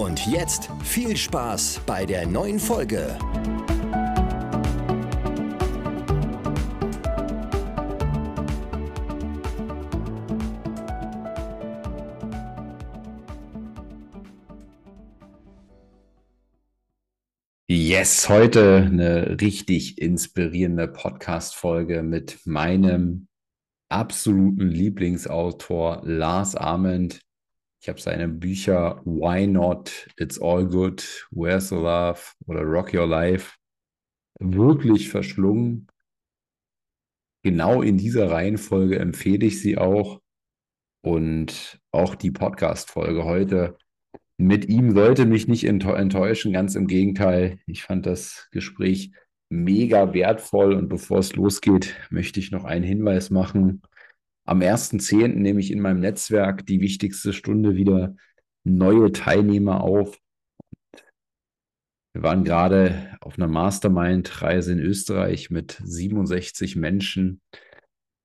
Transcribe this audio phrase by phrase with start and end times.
[0.00, 3.18] Und jetzt viel Spaß bei der neuen Folge.
[17.68, 23.28] Yes, heute eine richtig inspirierende Podcast-Folge mit meinem
[23.90, 27.20] absoluten Lieblingsautor Lars Ament.
[27.80, 33.06] Ich habe seine Bücher Why Not, It's All Good, Where's the Love oder Rock Your
[33.06, 33.56] Life
[34.38, 35.86] wirklich verschlungen.
[37.42, 40.20] Genau in dieser Reihenfolge empfehle ich sie auch.
[41.02, 43.78] Und auch die Podcast-Folge heute
[44.36, 46.52] mit ihm sollte mich nicht enttäuschen.
[46.52, 47.60] Ganz im Gegenteil.
[47.66, 49.12] Ich fand das Gespräch
[49.48, 50.74] mega wertvoll.
[50.74, 53.80] Und bevor es losgeht, möchte ich noch einen Hinweis machen.
[54.44, 55.36] Am 1.10.
[55.36, 58.16] nehme ich in meinem Netzwerk die wichtigste Stunde wieder
[58.64, 60.18] neue Teilnehmer auf.
[62.12, 67.40] Wir waren gerade auf einer Mastermind-Reise in Österreich mit 67 Menschen.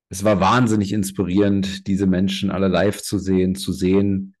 [0.08, 4.34] Es war wahnsinnig inspirierend, diese Menschen alle live zu sehen, zu sehen,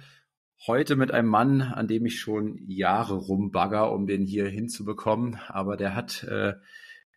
[0.66, 5.38] Heute mit einem Mann, an dem ich schon Jahre rumbagger, um den hier hinzubekommen.
[5.50, 6.54] Aber der hat äh,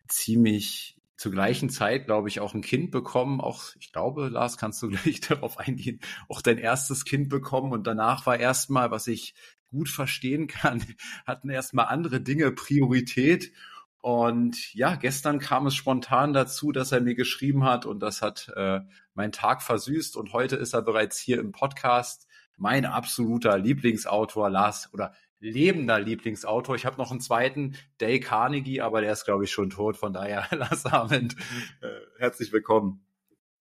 [0.09, 3.39] ziemlich zur gleichen Zeit, glaube ich, auch ein Kind bekommen.
[3.39, 7.71] Auch, ich glaube, Lars, kannst du gleich darauf eingehen, auch dein erstes Kind bekommen.
[7.71, 9.33] Und danach war erstmal, was ich
[9.69, 10.83] gut verstehen kann,
[11.25, 13.53] hatten erstmal andere Dinge Priorität.
[14.01, 18.51] Und ja, gestern kam es spontan dazu, dass er mir geschrieben hat und das hat
[18.57, 18.81] äh,
[19.13, 20.17] meinen Tag versüßt.
[20.17, 22.26] Und heute ist er bereits hier im Podcast
[22.57, 26.75] mein absoluter Lieblingsautor, Lars, oder lebender Lieblingsautor.
[26.75, 29.95] Ich habe noch einen zweiten, Dale Carnegie, aber der ist, glaube ich, schon tot.
[29.95, 31.35] Von daher, Lars Arment,
[31.81, 33.05] äh, herzlich willkommen.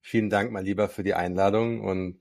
[0.01, 1.83] Vielen Dank, mein Lieber, für die Einladung.
[1.83, 2.21] Und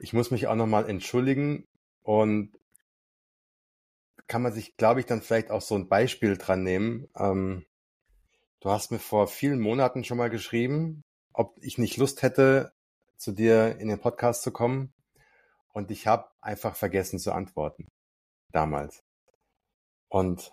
[0.00, 1.64] ich muss mich auch nochmal entschuldigen.
[2.02, 2.52] Und
[4.26, 7.08] kann man sich, glaube ich, dann vielleicht auch so ein Beispiel dran nehmen.
[7.16, 7.64] Ähm,
[8.60, 12.72] du hast mir vor vielen Monaten schon mal geschrieben, ob ich nicht Lust hätte,
[13.16, 14.92] zu dir in den Podcast zu kommen.
[15.72, 17.86] Und ich habe einfach vergessen zu antworten.
[18.52, 19.00] Damals.
[20.08, 20.52] Und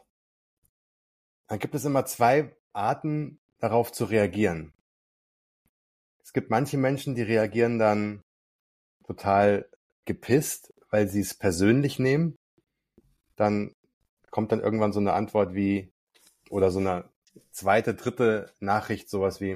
[1.48, 4.74] dann gibt es immer zwei Arten, darauf zu reagieren.
[6.22, 8.22] Es gibt manche Menschen, die reagieren dann
[9.06, 9.70] total
[10.06, 12.36] gepisst, weil sie es persönlich nehmen.
[13.36, 13.74] Dann
[14.32, 15.92] kommt dann irgendwann so eine Antwort wie,
[16.50, 17.10] oder so eine
[17.52, 19.52] zweite, dritte Nachricht, sowas wie,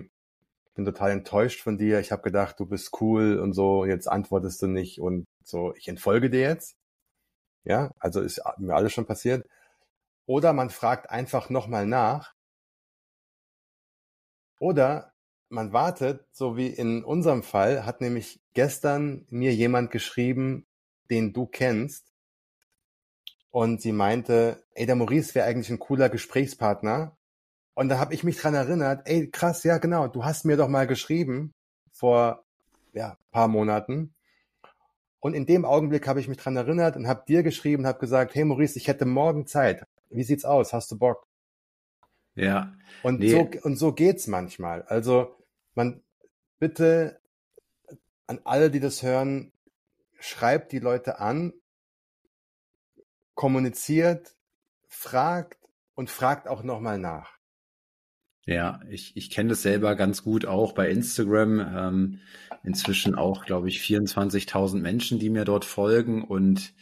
[0.65, 4.07] ich bin total enttäuscht von dir, ich habe gedacht, du bist cool und so, jetzt
[4.07, 6.75] antwortest du nicht und so, ich entfolge dir jetzt.
[7.63, 9.47] Ja, also ist mir alles schon passiert.
[10.25, 12.33] Oder man fragt einfach nochmal nach.
[14.59, 15.13] Oder
[15.49, 20.67] man wartet, so wie in unserem Fall, hat nämlich gestern mir jemand geschrieben,
[21.09, 22.05] den du kennst.
[23.49, 27.17] Und sie meinte, ey, der Maurice wäre eigentlich ein cooler Gesprächspartner.
[27.73, 30.67] Und da habe ich mich dran erinnert, ey, krass, ja genau, du hast mir doch
[30.67, 31.53] mal geschrieben
[31.91, 32.43] vor
[32.93, 34.13] ja, paar Monaten.
[35.19, 37.99] Und in dem Augenblick habe ich mich dran erinnert und habe dir geschrieben und habe
[37.99, 39.85] gesagt, hey Maurice, ich hätte morgen Zeit.
[40.09, 40.73] Wie sieht's aus?
[40.73, 41.27] Hast du Bock?
[42.35, 42.73] Ja.
[43.03, 43.31] Und nee.
[43.31, 44.83] so und so geht's manchmal.
[44.83, 45.35] Also
[45.75, 46.01] man
[46.57, 47.19] bitte
[48.27, 49.51] an alle, die das hören,
[50.19, 51.53] schreibt die Leute an,
[53.33, 54.35] kommuniziert,
[54.87, 55.59] fragt
[55.95, 57.38] und fragt auch nochmal nach.
[58.49, 61.59] Ja, ich, ich kenne das selber ganz gut auch bei Instagram.
[61.59, 62.19] Ähm,
[62.63, 66.73] inzwischen auch, glaube ich, 24.000 Menschen, die mir dort folgen und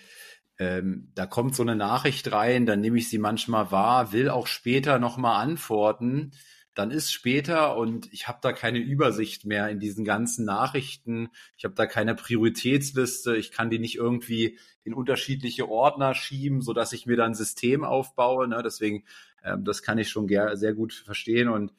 [0.59, 4.47] ähm, da kommt so eine Nachricht rein, dann nehme ich sie manchmal wahr, will auch
[4.47, 6.31] später nochmal antworten
[6.77, 11.29] dann ist später und ich habe da keine Übersicht mehr in diesen ganzen Nachrichten.
[11.57, 13.35] Ich habe da keine Prioritätsliste.
[13.35, 17.35] Ich kann die nicht irgendwie in unterschiedliche Ordner schieben, so dass ich mir dann ein
[17.35, 18.47] System aufbaue.
[18.47, 18.61] Ne?
[18.63, 19.05] Deswegen,
[19.43, 21.73] ähm, das kann ich schon sehr gut verstehen und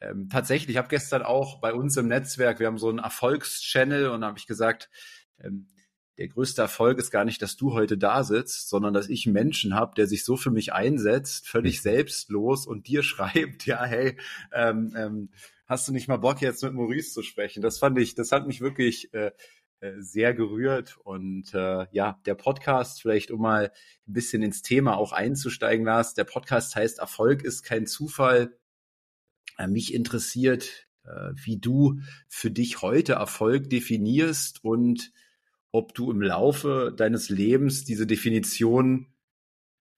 [0.00, 4.08] ähm, tatsächlich, ich habe gestern auch bei uns im Netzwerk, wir haben so einen Erfolgschannel
[4.10, 4.88] und habe ich gesagt,
[5.42, 5.66] ähm,
[6.18, 9.34] der größte Erfolg ist gar nicht, dass du heute da sitzt, sondern dass ich einen
[9.34, 14.16] Menschen habe, der sich so für mich einsetzt, völlig selbstlos und dir schreibt, ja, hey,
[14.52, 15.28] ähm, ähm,
[15.66, 17.62] hast du nicht mal Bock jetzt mit Maurice zu sprechen?
[17.62, 19.30] Das fand ich, das hat mich wirklich äh,
[19.80, 23.70] äh, sehr gerührt und äh, ja, der Podcast vielleicht, um mal
[24.08, 28.58] ein bisschen ins Thema auch einzusteigen, Lars, der Podcast heißt Erfolg ist kein Zufall.
[29.56, 35.12] Äh, mich interessiert, äh, wie du für dich heute Erfolg definierst und
[35.72, 39.12] ob du im Laufe deines Lebens diese Definition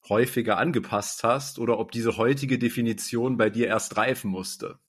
[0.09, 4.79] häufiger angepasst hast oder ob diese heutige Definition bei dir erst reifen musste.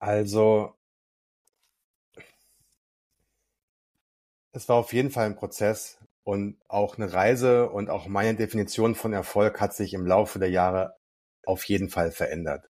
[0.00, 0.74] Also,
[4.52, 8.94] es war auf jeden Fall ein Prozess und auch eine Reise und auch meine Definition
[8.94, 10.96] von Erfolg hat sich im Laufe der Jahre
[11.46, 12.68] auf jeden Fall verändert.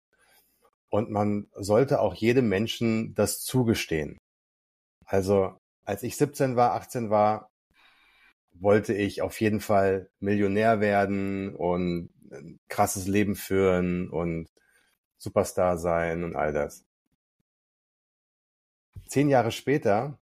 [0.89, 4.19] Und man sollte auch jedem Menschen das zugestehen.
[5.05, 5.59] Also
[5.93, 7.51] als ich 17 war, 18 war,
[8.55, 14.49] wollte ich auf jeden Fall Millionär werden und ein krasses Leben führen und
[15.19, 16.87] Superstar sein und all das.
[19.07, 20.19] Zehn Jahre später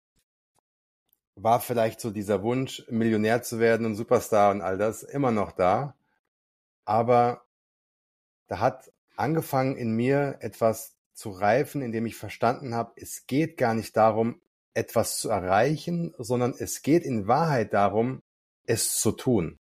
[1.35, 5.51] war vielleicht so dieser Wunsch, Millionär zu werden und Superstar und all das immer noch
[5.51, 5.95] da.
[6.83, 7.43] Aber
[8.47, 13.75] da hat angefangen in mir etwas zu reifen, indem ich verstanden habe, es geht gar
[13.75, 14.41] nicht darum,
[14.73, 18.21] etwas zu erreichen, sondern es geht in Wahrheit darum,
[18.65, 19.59] es zu tun.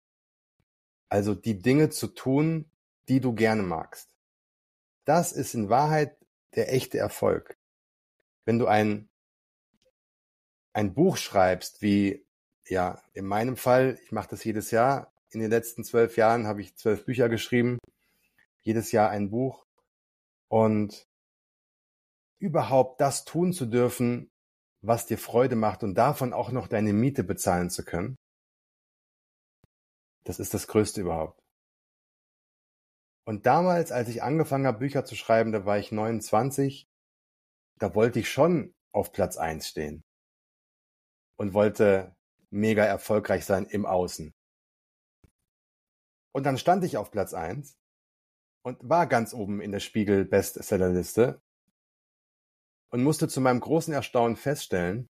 [1.09, 2.71] Also die Dinge zu tun,
[3.09, 4.09] die du gerne magst.
[5.05, 6.17] Das ist in Wahrheit
[6.55, 7.57] der echte Erfolg.
[8.45, 9.09] Wenn du ein,
[10.73, 12.25] ein Buch schreibst, wie,
[12.67, 16.61] ja, in meinem Fall, ich mache das jedes Jahr, in den letzten zwölf Jahren habe
[16.61, 17.79] ich zwölf Bücher geschrieben,
[18.61, 19.65] jedes Jahr ein Buch
[20.49, 21.09] und
[22.39, 24.30] überhaupt das tun zu dürfen,
[24.83, 28.17] was dir Freude macht und davon auch noch deine Miete bezahlen zu können,
[30.25, 31.41] das ist das Größte überhaupt.
[33.27, 36.87] Und damals, als ich angefangen habe, Bücher zu schreiben, da war ich 29,
[37.79, 40.03] da wollte ich schon auf Platz eins stehen
[41.39, 42.15] und wollte
[42.51, 44.33] mega erfolgreich sein im Außen.
[46.33, 47.77] Und dann stand ich auf Platz eins
[48.63, 51.41] und war ganz oben in der Spiegel Bestsellerliste
[52.91, 55.09] und musste zu meinem großen Erstaunen feststellen,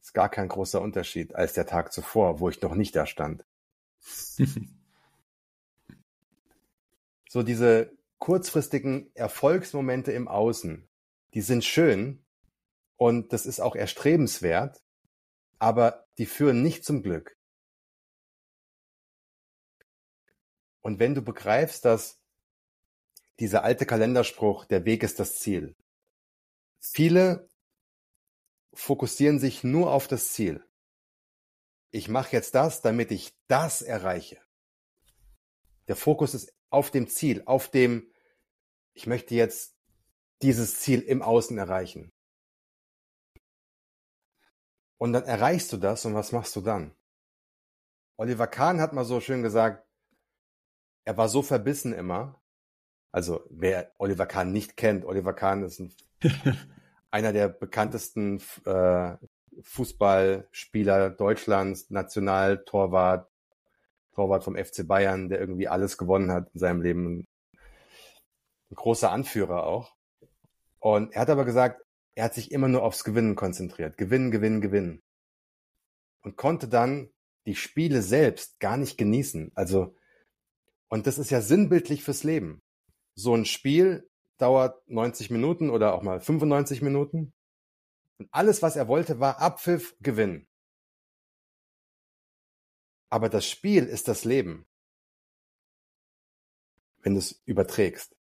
[0.00, 3.44] ist gar kein großer Unterschied als der Tag zuvor, wo ich noch nicht da stand.
[7.28, 10.88] so diese kurzfristigen Erfolgsmomente im Außen,
[11.34, 12.24] die sind schön
[12.96, 14.80] und das ist auch erstrebenswert,
[15.58, 17.36] aber die führen nicht zum Glück.
[20.82, 22.20] Und wenn du begreifst, dass
[23.40, 25.74] dieser alte Kalenderspruch, der Weg ist das Ziel,
[26.92, 27.50] Viele
[28.72, 30.64] fokussieren sich nur auf das Ziel.
[31.90, 34.40] Ich mache jetzt das, damit ich das erreiche.
[35.88, 38.12] Der Fokus ist auf dem Ziel, auf dem,
[38.92, 39.76] ich möchte jetzt
[40.42, 42.12] dieses Ziel im Außen erreichen.
[44.98, 46.94] Und dann erreichst du das und was machst du dann?
[48.16, 49.86] Oliver Kahn hat mal so schön gesagt,
[51.04, 52.42] er war so verbissen immer.
[53.16, 55.90] Also wer Oliver Kahn nicht kennt, Oliver Kahn ist ein
[57.10, 59.16] einer der bekanntesten äh,
[59.62, 63.26] Fußballspieler Deutschlands, Nationaltorwart,
[64.12, 67.24] Torwart vom FC Bayern, der irgendwie alles gewonnen hat in seinem Leben.
[68.70, 69.96] Ein großer Anführer auch.
[70.78, 71.80] Und er hat aber gesagt,
[72.16, 73.96] er hat sich immer nur aufs Gewinnen konzentriert.
[73.96, 75.02] Gewinnen, gewinnen, gewinnen.
[76.20, 77.08] Und konnte dann
[77.46, 79.52] die Spiele selbst gar nicht genießen.
[79.54, 79.94] Also,
[80.88, 82.60] und das ist ja sinnbildlich fürs Leben.
[83.16, 84.08] So ein Spiel
[84.38, 87.32] dauert 90 Minuten oder auch mal 95 Minuten.
[88.18, 90.46] Und alles, was er wollte, war Abpfiff, Gewinn.
[93.08, 94.66] Aber das Spiel ist das Leben,
[97.02, 98.16] wenn du es überträgst.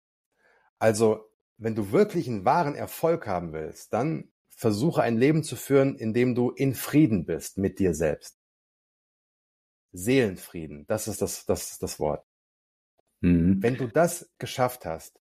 [0.78, 5.98] Also, wenn du wirklich einen wahren Erfolg haben willst, dann versuche ein Leben zu führen,
[5.98, 8.38] in dem du in Frieden bist mit dir selbst.
[9.94, 12.26] Seelenfrieden, das ist das, das, ist das Wort.
[13.24, 13.64] Mhm.
[13.64, 15.20] Wenn du das geschafft hast,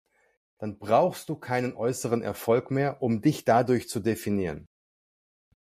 [0.57, 4.67] dann brauchst du keinen äußeren Erfolg mehr, um dich dadurch zu definieren.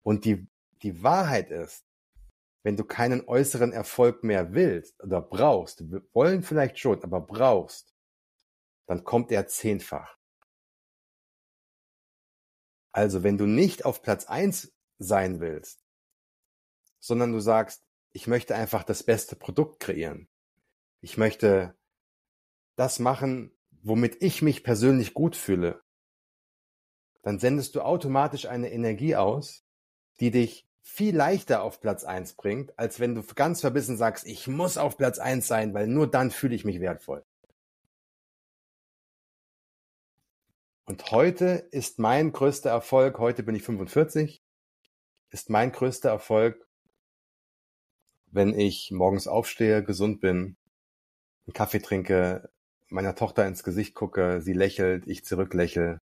[0.02, 0.46] Und die,
[0.82, 1.84] die Wahrheit ist,
[2.62, 7.92] wenn du keinen äußeren Erfolg mehr willst oder brauchst, wollen vielleicht schon, aber brauchst,
[8.86, 10.16] dann kommt er zehnfach.
[12.92, 15.84] Also wenn du nicht auf Platz eins sein willst,
[17.00, 20.28] sondern du sagst, ich möchte einfach das beste Produkt kreieren.
[21.00, 21.74] Ich möchte
[22.76, 23.52] das machen,
[23.82, 25.82] womit ich mich persönlich gut fühle.
[27.22, 29.64] Dann sendest du automatisch eine Energie aus,
[30.20, 34.48] die dich viel leichter auf Platz eins bringt, als wenn du ganz verbissen sagst, ich
[34.48, 37.24] muss auf Platz eins sein, weil nur dann fühle ich mich wertvoll.
[40.84, 44.42] Und heute ist mein größter Erfolg, heute bin ich 45,
[45.30, 46.68] ist mein größter Erfolg,
[48.26, 50.56] wenn ich morgens aufstehe, gesund bin,
[51.46, 52.50] einen Kaffee trinke,
[52.92, 55.98] meiner Tochter ins Gesicht gucke, sie lächelt, ich zurücklächle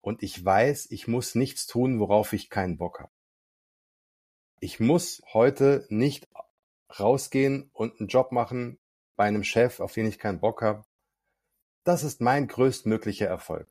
[0.00, 3.12] und ich weiß, ich muss nichts tun, worauf ich keinen Bock habe.
[4.60, 6.28] Ich muss heute nicht
[6.98, 8.78] rausgehen und einen Job machen
[9.16, 10.84] bei einem Chef, auf den ich keinen Bock habe.
[11.84, 13.68] Das ist mein größtmöglicher Erfolg.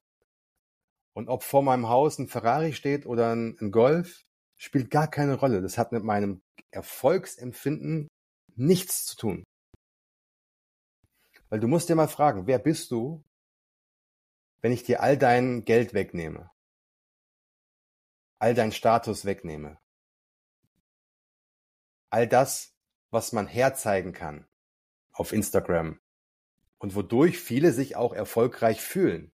[1.13, 4.23] Und ob vor meinem Haus ein Ferrari steht oder ein, Golf,
[4.55, 5.61] spielt gar keine Rolle.
[5.61, 8.07] Das hat mit meinem Erfolgsempfinden
[8.55, 9.43] nichts zu tun.
[11.50, 13.24] Weil du musst dir mal fragen, wer bist du,
[14.62, 16.51] wenn ich dir all dein Geld wegnehme?
[18.39, 19.80] All dein Status wegnehme?
[22.10, 22.75] All das,
[23.10, 24.48] was man herzeigen kann
[25.12, 26.00] auf Instagram
[26.77, 29.32] und wodurch viele sich auch erfolgreich fühlen.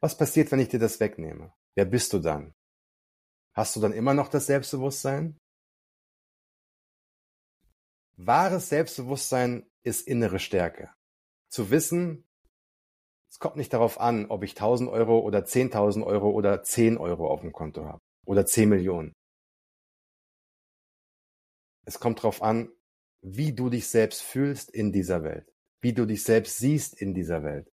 [0.00, 1.54] Was passiert, wenn ich dir das wegnehme?
[1.74, 2.54] Wer bist du dann?
[3.52, 5.38] Hast du dann immer noch das Selbstbewusstsein?
[8.16, 10.92] Wahres Selbstbewusstsein ist innere Stärke.
[11.48, 12.24] Zu wissen,
[13.30, 17.30] es kommt nicht darauf an, ob ich 1000 Euro oder 10.000 Euro oder 10 Euro
[17.30, 19.12] auf dem Konto habe oder 10 Millionen.
[21.86, 22.70] Es kommt darauf an,
[23.22, 25.48] wie du dich selbst fühlst in dieser Welt,
[25.80, 27.68] wie du dich selbst siehst in dieser Welt.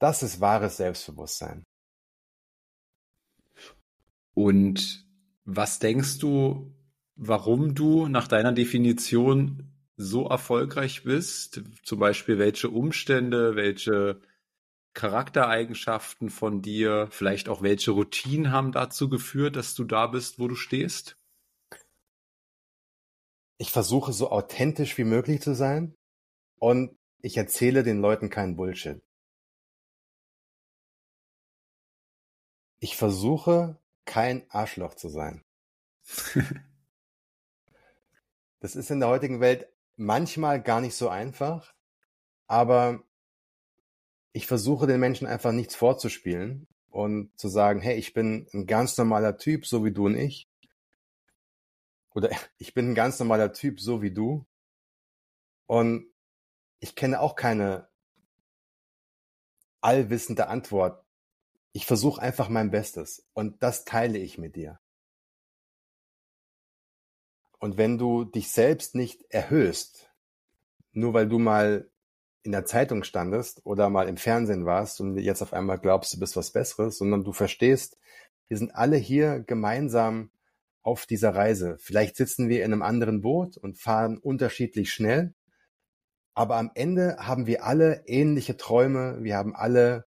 [0.00, 1.64] Das ist wahres Selbstbewusstsein.
[4.34, 5.06] Und
[5.44, 6.74] was denkst du,
[7.16, 9.69] warum du nach deiner Definition
[10.00, 11.62] so erfolgreich bist?
[11.84, 14.22] Zum Beispiel welche Umstände, welche
[14.94, 20.48] Charaktereigenschaften von dir, vielleicht auch welche Routinen haben dazu geführt, dass du da bist, wo
[20.48, 21.16] du stehst?
[23.58, 25.94] Ich versuche so authentisch wie möglich zu sein
[26.58, 29.02] und ich erzähle den Leuten keinen Bullshit.
[32.78, 35.44] Ich versuche, kein Arschloch zu sein.
[38.60, 39.68] das ist in der heutigen Welt
[40.00, 41.74] manchmal gar nicht so einfach,
[42.46, 43.02] aber
[44.32, 48.96] ich versuche den Menschen einfach nichts vorzuspielen und zu sagen, hey, ich bin ein ganz
[48.96, 50.48] normaler Typ, so wie du und ich.
[52.14, 54.46] Oder ich bin ein ganz normaler Typ, so wie du.
[55.66, 56.06] Und
[56.80, 57.88] ich kenne auch keine
[59.80, 61.04] allwissende Antwort
[61.72, 64.79] ich versuche einfach mein Bestes und das teile ich mit dir.
[67.60, 70.10] Und wenn du dich selbst nicht erhöhst,
[70.92, 71.88] nur weil du mal
[72.42, 76.18] in der Zeitung standest oder mal im Fernsehen warst und jetzt auf einmal glaubst, du
[76.18, 77.98] bist was Besseres, sondern du verstehst,
[78.48, 80.30] wir sind alle hier gemeinsam
[80.82, 81.76] auf dieser Reise.
[81.78, 85.34] Vielleicht sitzen wir in einem anderen Boot und fahren unterschiedlich schnell,
[86.34, 90.06] aber am Ende haben wir alle ähnliche Träume, wir haben alle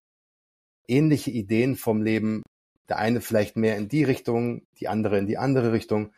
[0.88, 2.42] ähnliche Ideen vom Leben.
[2.88, 6.12] Der eine vielleicht mehr in die Richtung, die andere in die andere Richtung.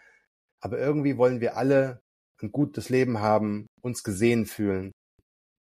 [0.60, 2.02] Aber irgendwie wollen wir alle
[2.42, 4.92] ein gutes Leben haben, uns gesehen fühlen,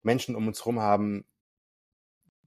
[0.02, 1.24] Menschen um uns herum haben,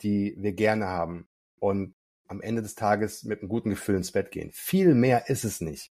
[0.02, 1.28] die wir gerne haben
[1.60, 1.94] und
[2.28, 4.52] am Ende des Tages mit einem guten Gefühl ins Bett gehen.
[4.52, 5.92] Viel mehr ist es nicht.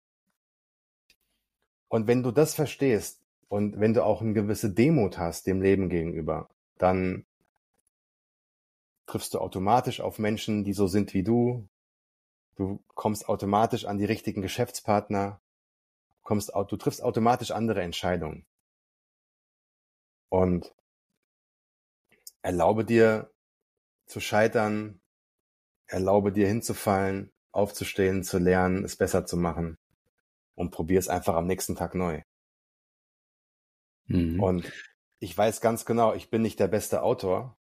[1.90, 5.90] Und wenn du das verstehst und wenn du auch eine gewisse Demut hast dem Leben
[5.90, 7.26] gegenüber, dann
[9.06, 11.68] triffst du automatisch auf Menschen, die so sind wie du.
[12.56, 15.40] Du kommst automatisch an die richtigen Geschäftspartner.
[16.24, 18.46] Kommst, du triffst automatisch andere Entscheidungen.
[20.30, 20.74] Und
[22.42, 23.32] erlaube dir
[24.06, 25.01] zu scheitern,
[25.86, 29.77] erlaube dir hinzufallen, aufzustehen, zu lernen, es besser zu machen
[30.56, 32.24] und probier es einfach am nächsten Tag neu.
[34.06, 34.42] Mhm.
[34.42, 34.72] Und
[35.20, 37.58] ich weiß ganz genau, ich bin nicht der beste Autor.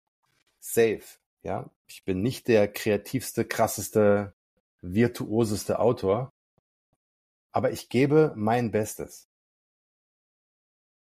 [0.60, 1.02] Safe.
[1.42, 4.34] Ja, ich bin nicht der kreativste, krasseste
[4.80, 6.32] virtuoseste Autor,
[7.52, 9.28] aber ich gebe mein Bestes.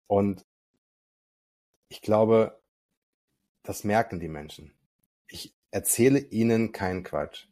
[0.06, 0.44] Und
[1.88, 2.60] ich glaube,
[3.62, 4.72] das merken die Menschen.
[5.28, 7.48] Ich erzähle ihnen keinen Quatsch.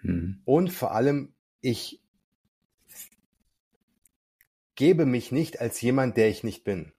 [0.00, 0.42] Hm.
[0.44, 2.02] Und vor allem, ich
[4.74, 6.92] gebe mich nicht als jemand, der ich nicht bin.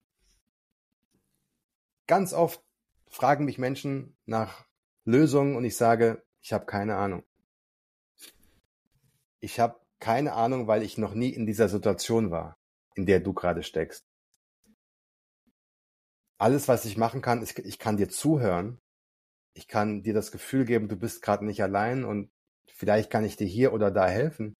[2.07, 2.63] Ganz oft
[3.07, 4.65] fragen mich Menschen nach
[5.05, 7.23] Lösungen und ich sage, ich habe keine Ahnung.
[9.39, 12.57] Ich habe keine Ahnung, weil ich noch nie in dieser Situation war,
[12.93, 14.03] in der du gerade steckst.
[16.37, 18.81] Alles, was ich machen kann, ist, ich kann dir zuhören.
[19.53, 22.29] Ich kann dir das Gefühl geben, du bist gerade nicht allein und
[22.67, 24.57] vielleicht kann ich dir hier oder da helfen.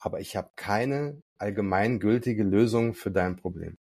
[0.00, 3.78] Aber ich habe keine allgemeingültige Lösung für dein Problem.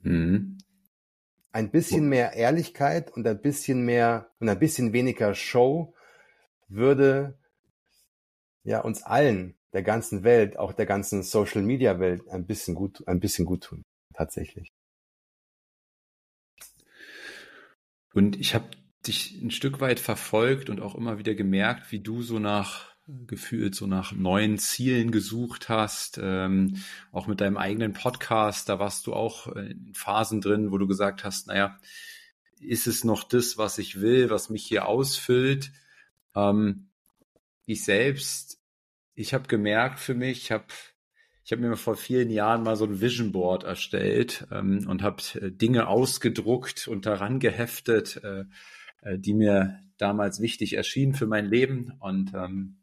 [0.00, 0.58] Mhm.
[1.50, 5.94] Ein bisschen mehr Ehrlichkeit und ein bisschen mehr und ein bisschen weniger Show
[6.68, 7.38] würde
[8.64, 13.06] ja uns allen der ganzen Welt, auch der ganzen Social Media Welt ein bisschen gut,
[13.06, 13.82] ein bisschen gut tun,
[14.14, 14.68] tatsächlich.
[18.14, 18.70] Und ich habe
[19.06, 22.88] dich ein Stück weit verfolgt und auch immer wieder gemerkt, wie du so nach
[23.26, 26.76] gefühlt so nach neuen Zielen gesucht hast, ähm,
[27.10, 31.24] auch mit deinem eigenen Podcast, da warst du auch in Phasen drin, wo du gesagt
[31.24, 31.78] hast, naja,
[32.60, 35.72] ist es noch das, was ich will, was mich hier ausfüllt?
[36.34, 36.87] Ähm,
[37.68, 38.58] ich selbst,
[39.14, 40.66] ich habe gemerkt für mich, ich habe
[41.44, 45.22] ich habe mir vor vielen Jahren mal so ein Vision Board erstellt ähm, und habe
[45.34, 48.44] äh, Dinge ausgedruckt und daran geheftet, äh,
[49.00, 52.76] äh, die mir damals wichtig erschienen für mein Leben und ähm,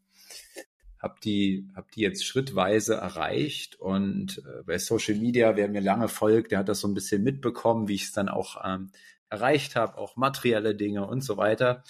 [1.00, 6.08] habe die, hab die jetzt schrittweise erreicht und äh, bei Social Media, wer mir lange
[6.08, 8.90] folgt, der hat das so ein bisschen mitbekommen, wie ich es dann auch ähm,
[9.30, 11.84] erreicht habe, auch materielle Dinge und so weiter.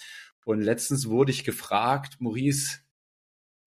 [0.44, 2.85] Und letztens wurde ich gefragt, Maurice,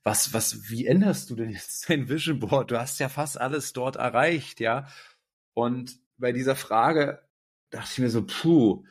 [0.10, 2.72] was, was, wie änderst du denn jetzt dein Vision Board?
[2.72, 4.88] Du hast ja fast alles dort erreicht, ja.
[5.54, 7.22] Und bei dieser Frage
[7.70, 8.84] dachte ich mir so, puh,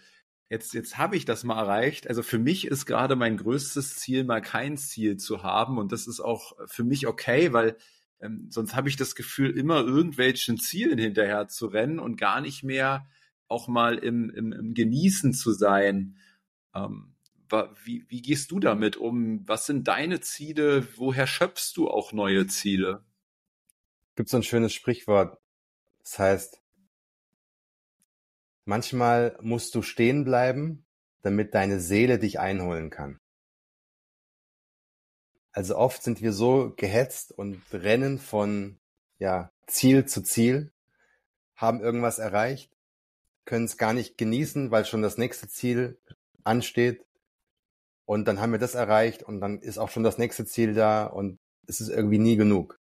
[0.48, 2.06] jetzt, jetzt habe ich das mal erreicht.
[2.08, 5.78] Also für mich ist gerade mein größtes Ziel, mal kein Ziel zu haben.
[5.78, 7.76] Und das ist auch für mich okay, weil
[8.20, 12.62] ähm, sonst habe ich das Gefühl, immer irgendwelchen Zielen hinterher zu rennen und gar nicht
[12.62, 13.08] mehr
[13.48, 16.16] auch mal im, im, im Genießen zu sein.
[16.76, 17.16] Ähm,
[17.84, 19.46] wie, wie gehst du damit um?
[19.46, 20.86] Was sind deine Ziele?
[20.96, 23.04] Woher schöpfst du auch neue Ziele?
[24.16, 25.38] Gibt so ein schönes Sprichwort.
[26.00, 26.60] Das heißt,
[28.68, 30.84] Manchmal musst du stehen bleiben,
[31.22, 33.18] damit deine Seele dich einholen kann.
[35.52, 38.78] Also oft sind wir so gehetzt und rennen von
[39.18, 40.70] ja, Ziel zu Ziel,
[41.56, 42.70] haben irgendwas erreicht,
[43.46, 45.98] können es gar nicht genießen, weil schon das nächste Ziel
[46.44, 47.06] ansteht.
[48.08, 51.04] Und dann haben wir das erreicht und dann ist auch schon das nächste Ziel da
[51.04, 52.80] und es ist irgendwie nie genug.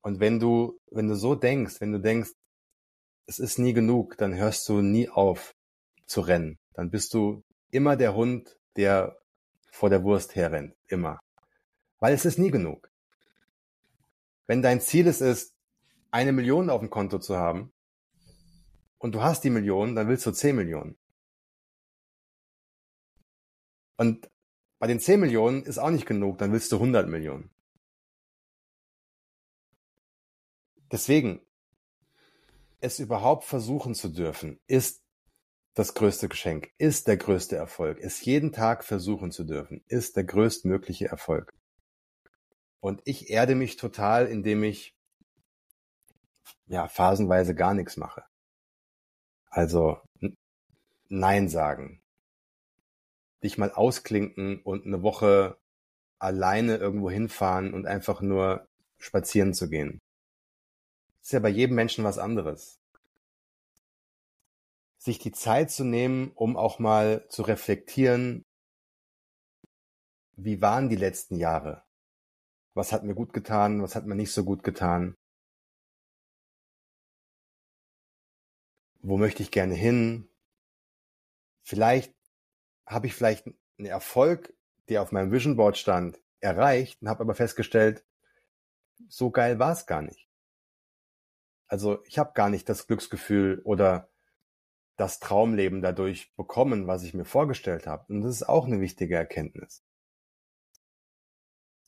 [0.00, 2.30] Und wenn du, wenn du so denkst, wenn du denkst,
[3.26, 5.56] es ist nie genug, dann hörst du nie auf
[6.06, 6.56] zu rennen.
[6.74, 7.42] Dann bist du
[7.72, 9.18] immer der Hund, der
[9.72, 10.76] vor der Wurst herrennt.
[10.86, 11.18] Immer.
[11.98, 12.88] Weil es ist nie genug.
[14.46, 15.52] Wenn dein Ziel es ist,
[16.12, 17.72] eine Million auf dem Konto zu haben
[18.98, 20.96] und du hast die Million, dann willst du zehn Millionen.
[23.98, 24.30] Und
[24.78, 27.50] bei den zehn Millionen ist auch nicht genug, dann willst du 100 Millionen.
[30.90, 31.42] Deswegen,
[32.80, 35.02] es überhaupt versuchen zu dürfen, ist
[35.74, 37.98] das größte Geschenk, ist der größte Erfolg.
[38.00, 41.52] Es jeden Tag versuchen zu dürfen, ist der größtmögliche Erfolg.
[42.80, 44.94] Und ich erde mich total, indem ich
[46.66, 48.24] ja phasenweise gar nichts mache.
[49.50, 50.00] Also
[51.08, 52.00] Nein sagen.
[53.42, 55.58] Dich mal ausklinken und eine Woche
[56.18, 58.66] alleine irgendwo hinfahren und einfach nur
[58.98, 60.00] spazieren zu gehen
[61.28, 62.80] ist ja bei jedem Menschen was anderes.
[64.96, 68.46] Sich die Zeit zu nehmen, um auch mal zu reflektieren,
[70.36, 71.84] wie waren die letzten Jahre?
[72.72, 73.82] Was hat mir gut getan?
[73.82, 75.14] Was hat mir nicht so gut getan?
[79.02, 80.30] Wo möchte ich gerne hin?
[81.62, 82.14] Vielleicht
[82.88, 84.52] habe ich vielleicht einen Erfolg,
[84.88, 88.04] der auf meinem Vision Board stand, erreicht und habe aber festgestellt,
[89.08, 90.28] so geil war es gar nicht.
[91.66, 94.08] Also ich habe gar nicht das Glücksgefühl oder
[94.96, 98.12] das Traumleben dadurch bekommen, was ich mir vorgestellt habe.
[98.12, 99.84] Und das ist auch eine wichtige Erkenntnis.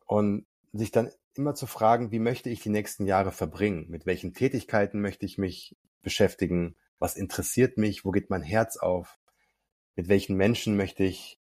[0.06, 3.86] Und sich dann immer zu fragen, wie möchte ich die nächsten Jahre verbringen?
[3.88, 6.76] Mit welchen Tätigkeiten möchte ich mich beschäftigen?
[6.98, 8.04] Was interessiert mich?
[8.04, 9.18] Wo geht mein Herz auf?
[10.00, 11.38] Mit welchen Menschen möchte ich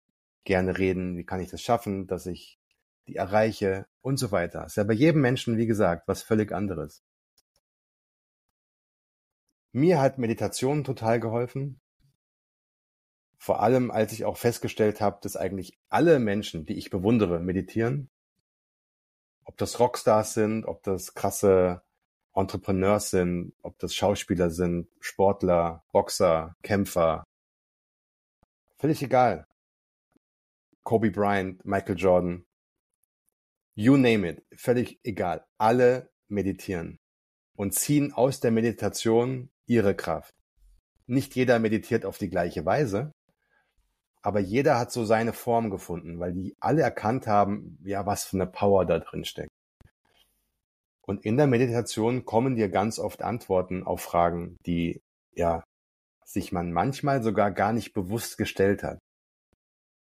[0.45, 2.57] gerne reden, wie kann ich das schaffen, dass ich
[3.05, 4.65] die erreiche und so weiter.
[4.65, 7.03] Ist ja bei jedem Menschen, wie gesagt, was völlig anderes.
[9.73, 11.81] Mir hat Meditation total geholfen.
[13.37, 18.09] Vor allem, als ich auch festgestellt habe, dass eigentlich alle Menschen, die ich bewundere, meditieren.
[19.43, 21.81] Ob das Rockstars sind, ob das krasse
[22.33, 27.25] Entrepreneurs sind, ob das Schauspieler sind, Sportler, Boxer, Kämpfer.
[28.85, 29.47] Völlig egal.
[30.83, 32.45] Kobe Bryant, Michael Jordan.
[33.73, 34.45] You name it.
[34.55, 35.43] Völlig egal.
[35.57, 36.99] Alle meditieren
[37.55, 40.35] und ziehen aus der Meditation ihre Kraft.
[41.07, 43.11] Nicht jeder meditiert auf die gleiche Weise,
[44.21, 48.37] aber jeder hat so seine Form gefunden, weil die alle erkannt haben, ja, was für
[48.37, 49.49] eine Power da drin steckt.
[51.01, 55.01] Und in der Meditation kommen dir ganz oft Antworten auf Fragen, die
[55.33, 55.63] ja
[56.25, 58.99] sich man manchmal sogar gar nicht bewusst gestellt hat.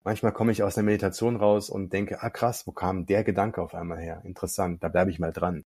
[0.03, 3.61] Manchmal komme ich aus der Meditation raus und denke, ah krass, wo kam der Gedanke
[3.61, 4.21] auf einmal her?
[4.25, 5.63] Interessant, da bleibe ich mal dran.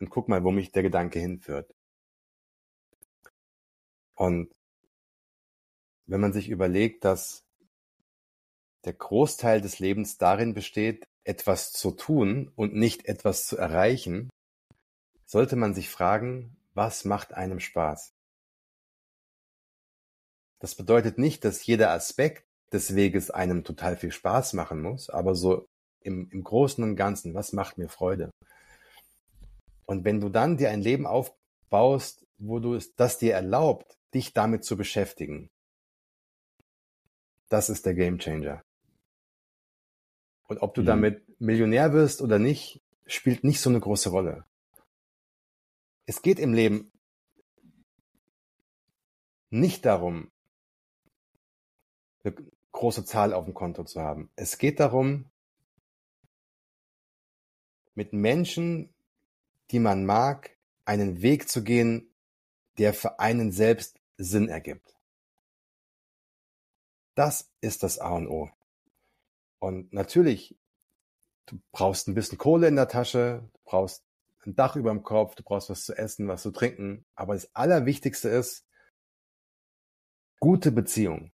[0.00, 1.70] Und guck mal, wo mich der Gedanke hinführt.
[4.14, 4.52] Und
[6.06, 7.44] wenn man sich überlegt, dass
[8.84, 14.30] der Großteil des Lebens darin besteht, etwas zu tun und nicht etwas zu erreichen,
[15.26, 18.13] sollte man sich fragen, was macht einem Spaß?
[20.64, 25.34] Das bedeutet nicht, dass jeder Aspekt des Weges einem total viel Spaß machen muss, aber
[25.34, 25.68] so
[26.00, 28.30] im, im Großen und Ganzen, was macht mir Freude?
[29.84, 34.32] Und wenn du dann dir ein Leben aufbaust, wo du es, das dir erlaubt, dich
[34.32, 35.50] damit zu beschäftigen,
[37.50, 38.62] das ist der Gamechanger.
[40.48, 40.86] Und ob du mhm.
[40.86, 44.46] damit Millionär wirst oder nicht, spielt nicht so eine große Rolle.
[46.06, 46.90] Es geht im Leben
[49.50, 50.30] nicht darum,
[52.24, 52.34] eine
[52.72, 54.30] große Zahl auf dem Konto zu haben.
[54.36, 55.30] Es geht darum,
[57.94, 58.92] mit Menschen,
[59.70, 62.14] die man mag, einen Weg zu gehen,
[62.78, 64.96] der für einen selbst Sinn ergibt.
[67.14, 68.50] Das ist das A und O.
[69.60, 70.58] Und natürlich,
[71.46, 74.04] du brauchst ein bisschen Kohle in der Tasche, du brauchst
[74.44, 77.06] ein Dach über dem Kopf, du brauchst was zu essen, was zu trinken.
[77.14, 78.66] Aber das Allerwichtigste ist
[80.40, 81.32] gute Beziehung.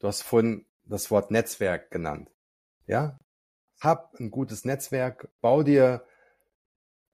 [0.00, 2.30] Du hast vorhin das Wort Netzwerk genannt.
[2.86, 3.18] Ja?
[3.80, 6.04] Hab ein gutes Netzwerk, bau dir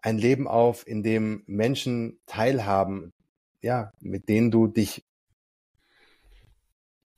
[0.01, 3.13] ein Leben auf, in dem Menschen teilhaben,
[3.61, 5.05] ja, mit denen du dich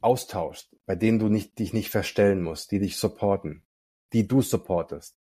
[0.00, 3.62] austauschst, bei denen du nicht, dich nicht verstellen musst, die dich supporten,
[4.14, 5.16] die du supportest.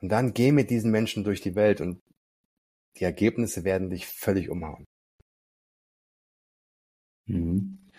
[0.00, 2.02] Und dann geh mit diesen Menschen durch die Welt und
[2.96, 4.86] die Ergebnisse werden dich völlig umhauen.
[7.26, 7.89] Mhm.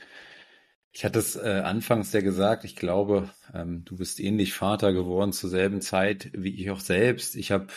[0.93, 5.31] Ich hatte es äh, anfangs ja gesagt, ich glaube, ähm, du bist ähnlich Vater geworden
[5.31, 7.35] zur selben Zeit wie ich auch selbst.
[7.35, 7.67] Ich habe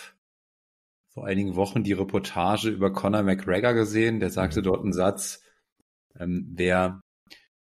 [1.08, 4.18] vor einigen Wochen die Reportage über Conor McGregor gesehen.
[4.18, 4.64] Der sagte mhm.
[4.64, 5.42] dort einen Satz,
[6.18, 7.00] ähm, wer,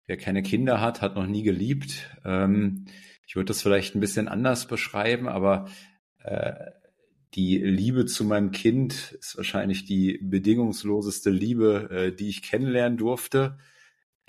[0.07, 2.17] wer keine Kinder hat, hat noch nie geliebt.
[2.25, 2.87] Ähm,
[3.27, 5.69] ich würde das vielleicht ein bisschen anders beschreiben, aber
[6.23, 6.55] äh,
[7.35, 13.59] die Liebe zu meinem Kind ist wahrscheinlich die bedingungsloseste Liebe, äh, die ich kennenlernen durfte.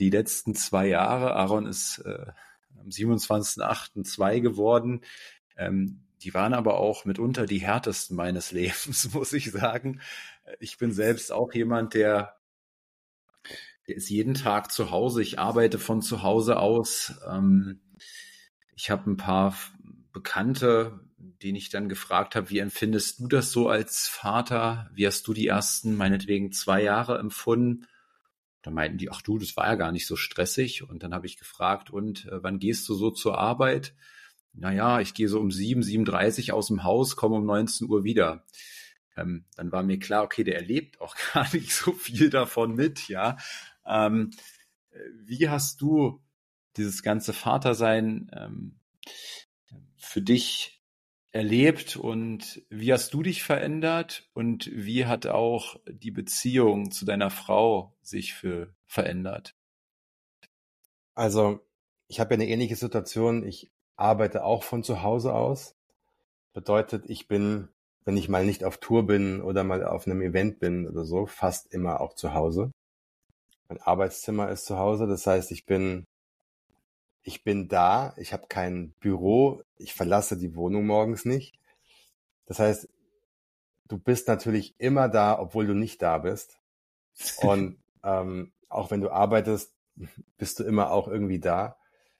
[0.04, 2.26] Die letzten zwei Jahre, Aaron ist äh,
[2.78, 4.04] am 27.08.
[4.04, 5.00] zwei geworden.
[5.56, 10.02] Ähm, die waren aber auch mitunter die härtesten meines Lebens, muss ich sagen.
[10.60, 12.36] Ich bin selbst auch jemand, der,
[13.88, 15.22] der ist jeden Tag zu Hause.
[15.22, 17.14] Ich arbeite von zu Hause aus.
[17.26, 17.80] Ähm,
[18.76, 19.56] ich habe ein paar
[20.12, 24.92] Bekannte, denen ich dann gefragt habe, wie empfindest du das so als Vater?
[24.94, 27.88] Wie hast du die ersten, meinetwegen, zwei Jahre empfunden?
[28.64, 30.90] Da meinten die, ach du, das war ja gar nicht so stressig.
[30.90, 33.94] Und dann habe ich gefragt, und äh, wann gehst du so zur Arbeit?
[34.54, 38.46] naja, ich gehe so um 7, 7.30 aus dem Haus, komme um 19 Uhr wieder.
[39.18, 43.08] Ähm, dann war mir klar, okay, der erlebt auch gar nicht so viel davon mit,
[43.08, 43.38] ja.
[43.86, 44.32] Ähm,
[45.26, 46.22] wie hast du
[46.78, 48.80] dieses ganze Vatersein ähm,
[49.98, 50.83] für dich
[51.34, 57.32] erlebt und wie hast du dich verändert und wie hat auch die Beziehung zu deiner
[57.32, 59.56] Frau sich für verändert?
[61.16, 61.60] Also,
[62.08, 63.46] ich habe ja eine ähnliche Situation.
[63.46, 65.76] Ich arbeite auch von zu Hause aus.
[66.54, 67.68] Bedeutet, ich bin,
[68.06, 71.26] wenn ich mal nicht auf Tour bin oder mal auf einem Event bin oder so,
[71.26, 72.72] fast immer auch zu Hause.
[73.70, 76.06] Mein Arbeitszimmer ist zu Hause, das heißt, ich bin
[77.24, 81.58] ich bin da, ich habe kein Büro, ich verlasse die Wohnung morgens nicht.
[82.46, 82.90] Das heißt,
[83.88, 86.60] du bist natürlich immer da, obwohl du nicht da bist.
[87.38, 89.74] Und ähm, auch wenn du arbeitest,
[90.38, 91.78] bist du immer auch irgendwie da.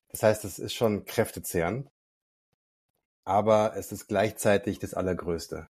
[0.10, 1.90] Das heißt, es ist schon kräftezehrend,
[3.26, 5.68] aber es ist gleichzeitig das Allergrößte.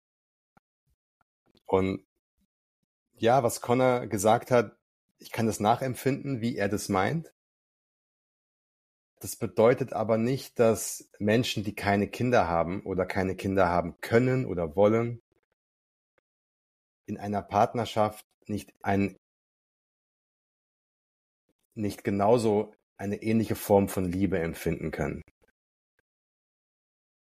[1.65, 2.05] Und
[3.15, 4.77] ja, was Connor gesagt hat,
[5.19, 7.33] ich kann das nachempfinden, wie er das meint.
[9.21, 14.45] Das bedeutet aber nicht, dass Menschen, die keine Kinder haben oder keine Kinder haben können
[14.45, 15.23] oder wollen,
[17.07, 19.17] in einer Partnerschaft nicht ein
[21.75, 25.23] nicht genauso eine ähnliche Form von Liebe empfinden können.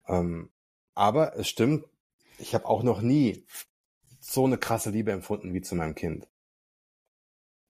[0.07, 0.49] Ähm,
[0.95, 1.85] aber es stimmt,
[2.37, 3.45] ich habe auch noch nie
[4.19, 6.27] so eine krasse Liebe empfunden wie zu meinem Kind.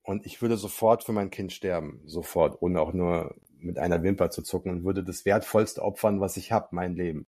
[0.03, 4.30] Und ich würde sofort für mein Kind sterben, sofort, ohne auch nur mit einer Wimper
[4.30, 7.26] zu zucken und würde das Wertvollste opfern, was ich habe, mein Leben.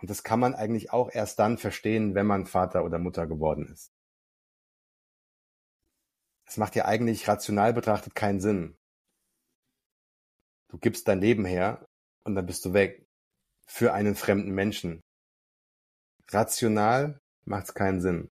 [0.00, 3.66] Und das kann man eigentlich auch erst dann verstehen, wenn man Vater oder Mutter geworden
[3.66, 3.92] ist.
[6.44, 8.76] Es macht ja eigentlich rational betrachtet keinen Sinn.
[10.68, 11.86] Du gibst dein Leben her
[12.24, 13.06] und dann bist du weg
[13.66, 15.00] für einen fremden Menschen.
[16.28, 18.30] Rational macht es keinen Sinn.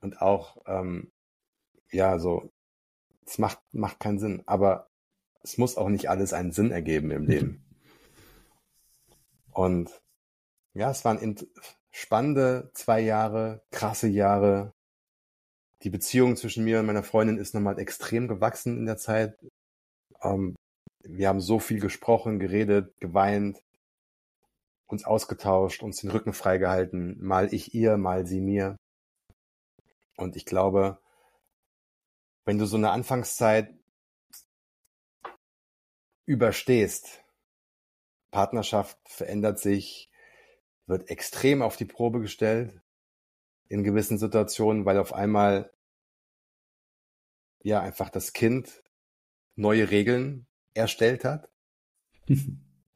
[0.00, 1.10] Und auch, ähm,
[1.90, 2.50] ja, so,
[3.26, 4.42] es macht, macht keinen Sinn.
[4.46, 4.88] Aber
[5.42, 7.64] es muss auch nicht alles einen Sinn ergeben im Leben.
[9.52, 10.02] Und
[10.74, 11.36] ja, es waren
[11.90, 14.72] spannende zwei Jahre, krasse Jahre.
[15.82, 19.38] Die Beziehung zwischen mir und meiner Freundin ist nochmal extrem gewachsen in der Zeit.
[20.22, 20.54] Ähm,
[21.02, 23.62] wir haben so viel gesprochen, geredet, geweint,
[24.86, 28.76] uns ausgetauscht, uns den Rücken freigehalten, mal ich ihr, mal sie mir.
[30.16, 30.98] Und ich glaube,
[32.44, 33.74] wenn du so eine Anfangszeit
[36.26, 37.24] überstehst,
[38.30, 40.10] Partnerschaft verändert sich,
[40.86, 42.80] wird extrem auf die Probe gestellt
[43.68, 45.72] in gewissen Situationen, weil auf einmal
[47.62, 48.82] ja einfach das Kind
[49.54, 51.48] neue Regeln erstellt hat.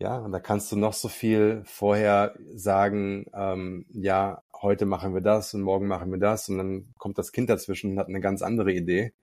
[0.01, 5.21] Ja, und da kannst du noch so viel vorher sagen, ähm, ja, heute machen wir
[5.21, 8.21] das und morgen machen wir das und dann kommt das Kind dazwischen und hat eine
[8.21, 9.15] ganz andere Idee.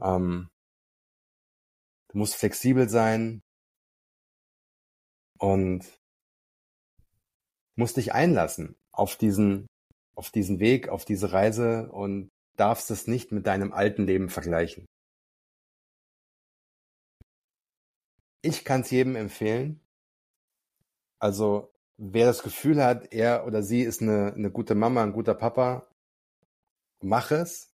[0.00, 0.48] Ähm,
[2.08, 3.42] du musst flexibel sein
[5.38, 5.84] und
[7.76, 9.66] musst dich einlassen auf diesen,
[10.14, 14.86] auf diesen Weg, auf diese Reise und darfst es nicht mit deinem alten Leben vergleichen.
[18.42, 19.80] Ich kann es jedem empfehlen.
[21.18, 25.34] Also wer das Gefühl hat, er oder sie ist eine, eine gute Mama, ein guter
[25.34, 25.88] Papa,
[27.00, 27.72] mach es.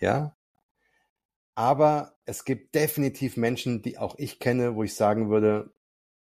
[0.00, 0.34] Ja.
[1.60, 5.70] Aber es gibt definitiv Menschen, die auch ich kenne, wo ich sagen würde,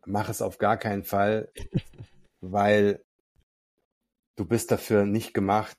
[0.05, 1.53] mach es auf gar keinen Fall,
[2.40, 3.05] weil
[4.35, 5.77] du bist dafür nicht gemacht.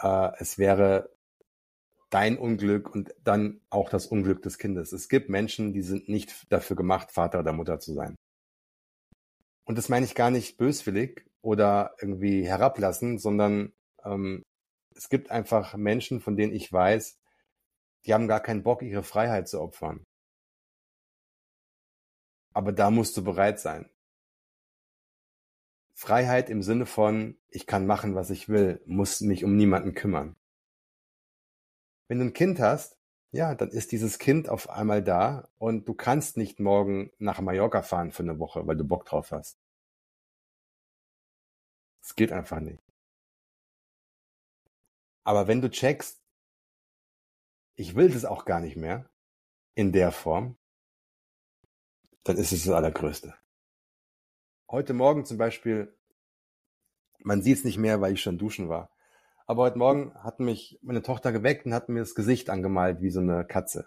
[0.00, 1.10] Äh, es wäre
[2.10, 4.90] dein Unglück und dann auch das Unglück des Kindes.
[4.90, 8.16] Es gibt Menschen, die sind nicht dafür gemacht, Vater oder Mutter zu sein.
[9.64, 13.72] Und das meine ich gar nicht böswillig oder irgendwie herablassen, sondern
[14.04, 14.42] ähm,
[14.96, 17.20] es gibt einfach Menschen, von denen ich weiß,
[18.06, 20.04] die haben gar keinen Bock, ihre Freiheit zu opfern.
[22.52, 23.90] Aber da musst du bereit sein.
[25.96, 30.36] Freiheit im Sinne von, ich kann machen, was ich will, muss mich um niemanden kümmern.
[32.08, 32.98] Wenn du ein Kind hast,
[33.30, 37.82] ja, dann ist dieses Kind auf einmal da und du kannst nicht morgen nach Mallorca
[37.82, 39.58] fahren für eine Woche, weil du Bock drauf hast.
[42.02, 42.82] Es geht einfach nicht.
[45.24, 46.23] Aber wenn du checkst,
[47.76, 49.08] ich will das auch gar nicht mehr
[49.74, 50.56] in der Form,
[52.22, 53.34] dann ist es das Allergrößte.
[54.70, 55.94] Heute Morgen zum Beispiel,
[57.18, 58.90] man sieht es nicht mehr, weil ich schon duschen war.
[59.46, 63.10] Aber heute Morgen hat mich meine Tochter geweckt und hat mir das Gesicht angemalt wie
[63.10, 63.86] so eine Katze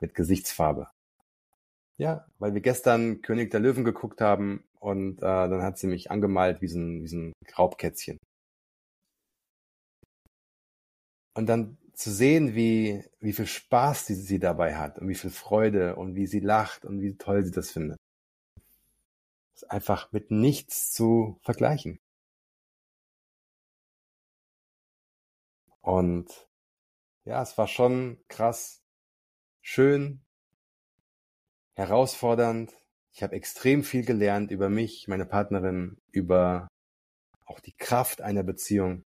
[0.00, 0.88] mit Gesichtsfarbe.
[1.96, 6.10] Ja, weil wir gestern König der Löwen geguckt haben und äh, dann hat sie mich
[6.10, 8.18] angemalt wie so ein, wie so ein Raubkätzchen.
[11.34, 15.30] Und dann zu sehen, wie, wie viel Spaß sie, sie dabei hat und wie viel
[15.30, 17.98] Freude und wie sie lacht und wie toll sie das findet.
[19.54, 21.98] Ist einfach mit nichts zu vergleichen.
[25.80, 26.48] Und
[27.24, 28.82] ja, es war schon krass,
[29.62, 30.20] schön,
[31.76, 32.74] herausfordernd.
[33.12, 36.68] Ich habe extrem viel gelernt über mich, meine Partnerin, über
[37.46, 39.04] auch die Kraft einer Beziehung.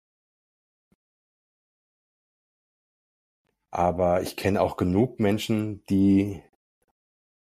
[3.76, 6.42] Aber ich kenne auch genug Menschen, die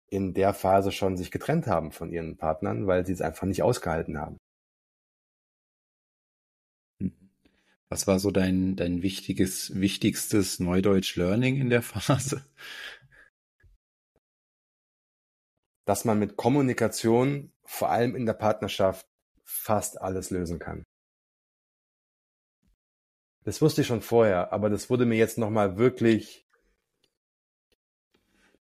[0.09, 3.63] in der Phase schon sich getrennt haben von ihren Partnern, weil sie es einfach nicht
[3.63, 4.37] ausgehalten haben.
[7.89, 12.45] Was war so dein, dein wichtiges, wichtigstes Neudeutsch Learning in der Phase?
[15.85, 19.07] Dass man mit Kommunikation, vor allem in der Partnerschaft,
[19.45, 20.83] fast alles lösen kann.
[23.47, 26.45] Das wusste ich schon vorher, aber das wurde mir jetzt nochmal wirklich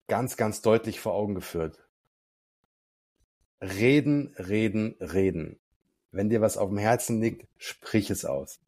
[0.06, 1.84] ganz, ganz deutlich vor Augen geführt.
[3.60, 5.60] Reden, reden, reden.
[6.12, 8.60] Wenn dir was auf dem Herzen liegt, sprich es aus.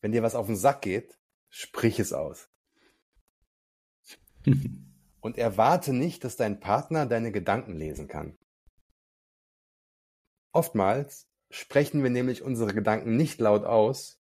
[0.00, 1.16] Wenn dir was auf den Sack geht,
[1.48, 2.48] sprich es aus.
[5.20, 8.36] Und erwarte nicht, dass dein Partner deine Gedanken lesen kann.
[10.50, 14.20] Oftmals sprechen wir nämlich unsere Gedanken nicht laut aus,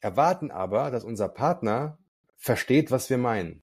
[0.00, 1.98] erwarten aber, dass unser Partner
[2.36, 3.62] versteht, was wir meinen.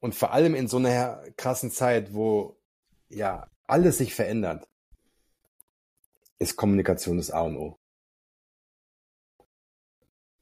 [0.00, 2.60] Und vor allem in so einer krassen Zeit, wo
[3.08, 4.68] ja alles sich verändert,
[6.38, 7.78] ist Kommunikation das A und O.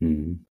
[0.00, 0.46] Mhm.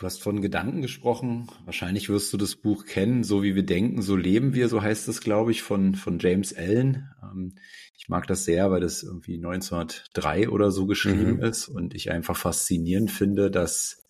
[0.00, 1.48] Du hast von Gedanken gesprochen.
[1.66, 3.22] Wahrscheinlich wirst du das Buch kennen.
[3.22, 4.70] So wie wir denken, so leben wir.
[4.70, 7.10] So heißt es, glaube ich, von, von James Allen.
[7.22, 7.56] Ähm,
[7.98, 11.42] ich mag das sehr, weil das irgendwie 1903 oder so geschrieben mhm.
[11.42, 14.02] ist und ich einfach faszinierend finde, dass,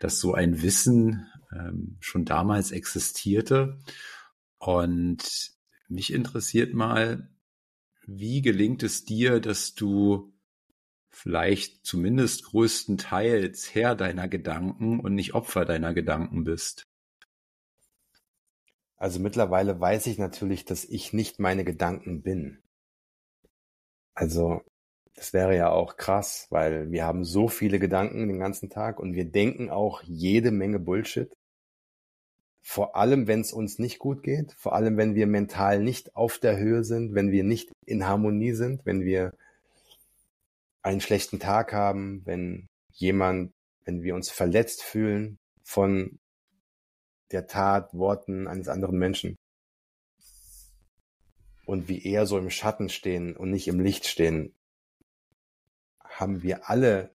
[0.00, 3.80] dass so ein Wissen ähm, schon damals existierte.
[4.56, 5.52] Und
[5.88, 7.28] mich interessiert mal,
[8.06, 10.32] wie gelingt es dir, dass du
[11.10, 16.84] vielleicht zumindest größtenteils Herr deiner Gedanken und nicht Opfer deiner Gedanken bist?
[18.96, 22.58] Also mittlerweile weiß ich natürlich, dass ich nicht meine Gedanken bin.
[24.14, 24.62] Also
[25.14, 29.14] das wäre ja auch krass, weil wir haben so viele Gedanken den ganzen Tag und
[29.14, 31.32] wir denken auch jede Menge Bullshit.
[32.60, 36.38] Vor allem, wenn es uns nicht gut geht, vor allem, wenn wir mental nicht auf
[36.38, 39.32] der Höhe sind, wenn wir nicht in Harmonie sind, wenn wir
[40.82, 43.52] einen schlechten Tag haben, wenn jemand,
[43.84, 46.18] wenn wir uns verletzt fühlen von
[47.30, 49.36] der Tat, Worten eines anderen Menschen
[51.66, 54.54] und wie eher so im Schatten stehen und nicht im Licht stehen,
[56.02, 57.14] haben wir alle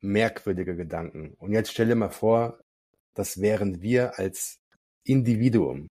[0.00, 1.34] merkwürdige Gedanken.
[1.34, 2.58] Und jetzt stell dir mal vor,
[3.14, 4.58] das wären wir als
[5.04, 5.88] Individuum.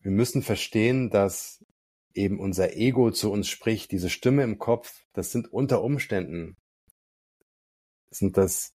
[0.00, 1.64] Wir müssen verstehen, dass
[2.14, 6.56] eben unser Ego zu uns spricht, diese Stimme im Kopf, das sind unter Umständen,
[8.10, 8.72] sind das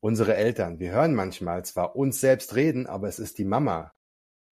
[0.00, 0.78] unsere Eltern.
[0.78, 3.92] Wir hören manchmal zwar uns selbst reden, aber es ist die Mama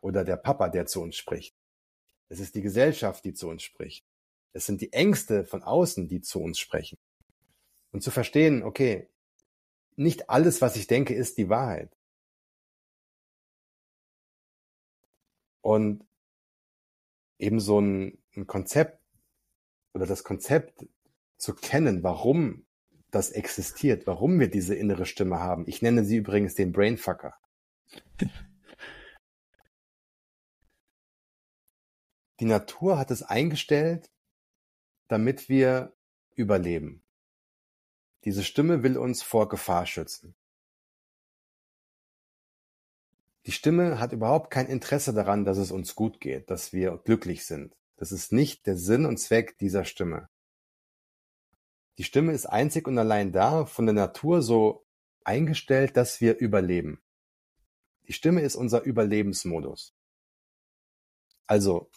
[0.01, 1.55] oder der Papa, der zu uns spricht.
[2.29, 4.05] Es ist die Gesellschaft, die zu uns spricht.
[4.53, 6.99] Es sind die Ängste von außen, die zu uns sprechen
[7.93, 9.09] und zu verstehen, okay,
[9.97, 11.98] nicht alles, was ich denke, ist die Wahrheit.
[15.61, 16.07] Und
[17.39, 19.01] eben so ein, ein Konzept
[19.95, 20.87] oder das Konzept
[21.37, 22.67] zu kennen, warum
[23.11, 25.65] das existiert, warum wir diese innere Stimme haben.
[25.67, 27.35] Ich nenne sie übrigens den Brainfucker.
[32.41, 34.11] Die Natur hat es eingestellt,
[35.09, 35.97] damit wir
[36.35, 37.03] überleben.
[38.25, 40.37] Diese Stimme will uns vor Gefahr schützen.
[43.49, 47.47] Die Stimme hat überhaupt kein Interesse daran, dass es uns gut geht, dass wir glücklich
[47.47, 47.75] sind.
[47.97, 50.29] Das ist nicht der Sinn und Zweck dieser Stimme.
[51.97, 54.85] Die Stimme ist einzig und allein da, von der Natur so
[55.25, 57.01] eingestellt, dass wir überleben.
[58.07, 59.97] Die Stimme ist unser Überlebensmodus.
[61.47, 61.91] Also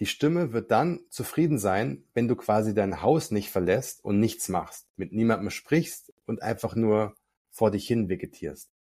[0.00, 4.50] die Stimme wird dann zufrieden sein, wenn du quasi dein Haus nicht verlässt und nichts
[4.50, 7.16] machst, mit niemandem sprichst und einfach nur
[7.50, 8.73] vor dich hin vegetierst.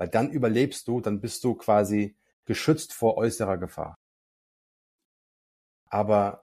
[0.00, 3.98] Weil dann überlebst du, dann bist du quasi geschützt vor äußerer Gefahr.
[5.84, 6.42] Aber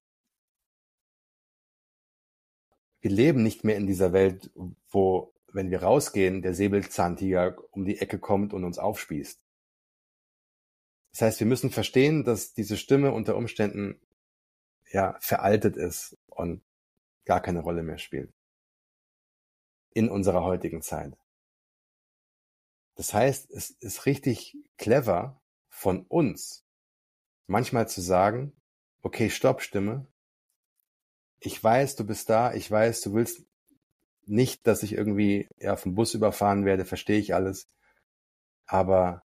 [3.01, 4.51] wir leben nicht mehr in dieser Welt,
[4.91, 9.41] wo, wenn wir rausgehen, der Säbelzahntiger um die Ecke kommt und uns aufspießt.
[11.13, 13.99] Das heißt, wir müssen verstehen, dass diese Stimme unter Umständen
[14.91, 16.61] ja, veraltet ist und
[17.25, 18.31] gar keine Rolle mehr spielt.
[19.95, 21.17] In unserer heutigen Zeit.
[22.97, 25.39] Das heißt, es ist richtig clever
[25.69, 26.65] von uns,
[27.45, 28.53] manchmal zu sagen,
[29.03, 30.07] okay, stopp, Stimme.
[31.39, 32.55] Ich weiß, du bist da.
[32.55, 33.45] Ich weiß, du willst
[34.25, 37.69] nicht, dass ich irgendwie ja, vom Bus überfahren werde, verstehe ich alles.
[38.65, 39.23] Aber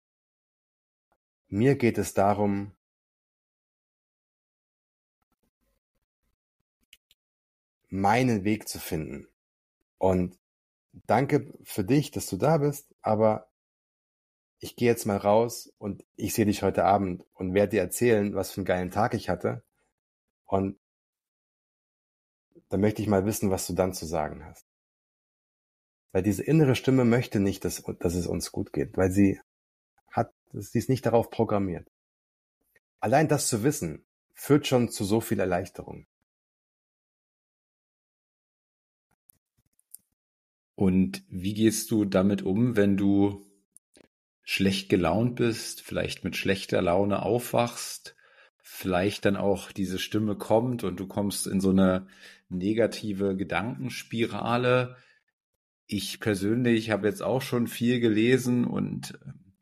[1.48, 2.72] mir geht es darum,
[7.90, 9.28] meinen Weg zu finden.
[9.98, 10.38] Und
[10.94, 13.50] danke für dich, dass du da bist, aber
[14.66, 18.34] ich gehe jetzt mal raus und ich sehe dich heute Abend und werde dir erzählen,
[18.34, 19.64] was für einen geilen Tag ich hatte.
[20.46, 20.80] Und
[22.70, 24.66] dann möchte ich mal wissen, was du dann zu sagen hast.
[26.14, 29.40] Weil diese innere Stimme möchte nicht, dass, dass es uns gut geht, weil sie
[30.08, 31.88] hat, sie ist nicht darauf programmiert.
[33.00, 34.04] Allein das zu wissen,
[34.34, 36.08] führt schon zu so viel Erleichterung.
[40.74, 43.45] Und wie gehst du damit um, wenn du
[44.46, 48.16] schlecht gelaunt bist, vielleicht mit schlechter Laune aufwachst,
[48.62, 52.08] vielleicht dann auch diese Stimme kommt und du kommst in so eine
[52.48, 54.96] negative Gedankenspirale.
[55.88, 59.58] Ich persönlich habe jetzt auch schon viel gelesen und ähm,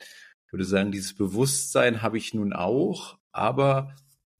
[0.52, 3.96] würde sagen, dieses Bewusstsein habe ich nun auch, aber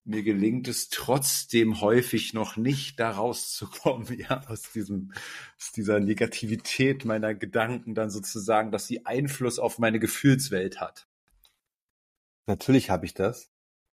[0.06, 5.14] mir gelingt es trotzdem häufig noch nicht, da rauszukommen, ja, aus diesem,
[5.58, 11.08] aus dieser Negativität meiner Gedanken dann sozusagen, dass sie Einfluss auf meine Gefühlswelt hat.
[12.46, 13.50] Natürlich habe ich das.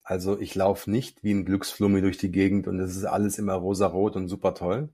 [0.02, 3.54] Also ich laufe nicht wie ein Glücksflummi durch die Gegend und es ist alles immer
[3.54, 4.90] rosarot und super toll.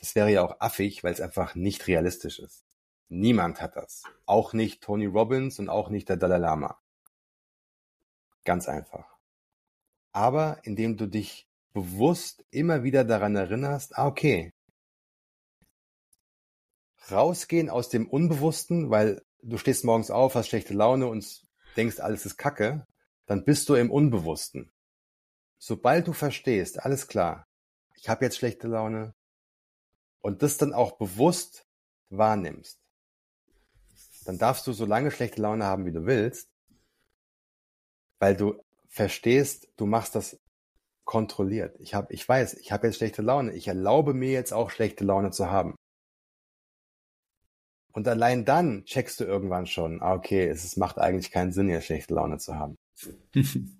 [0.00, 2.64] Das wäre ja auch affig, weil es einfach nicht realistisch ist.
[3.08, 4.02] Niemand hat das.
[4.26, 6.80] Auch nicht Tony Robbins und auch nicht der Dalai Lama.
[8.44, 9.07] Ganz einfach
[10.12, 14.52] aber indem du dich bewusst immer wieder daran erinnerst, ah, okay,
[17.10, 21.42] rausgehen aus dem Unbewussten, weil du stehst morgens auf, hast schlechte Laune und
[21.76, 22.86] denkst, alles ist Kacke,
[23.26, 24.72] dann bist du im Unbewussten.
[25.58, 27.46] Sobald du verstehst, alles klar,
[27.94, 29.14] ich habe jetzt schlechte Laune
[30.20, 31.66] und das dann auch bewusst
[32.10, 32.78] wahrnimmst,
[34.24, 36.50] dann darfst du so lange schlechte Laune haben, wie du willst,
[38.18, 40.40] weil du verstehst, du machst das
[41.04, 41.74] kontrolliert.
[41.80, 43.52] Ich habe, ich weiß, ich habe jetzt schlechte Laune.
[43.54, 45.74] Ich erlaube mir jetzt auch schlechte Laune zu haben.
[47.92, 51.80] Und allein dann checkst du irgendwann schon, ah, okay, es macht eigentlich keinen Sinn, hier
[51.80, 52.76] schlechte Laune zu haben.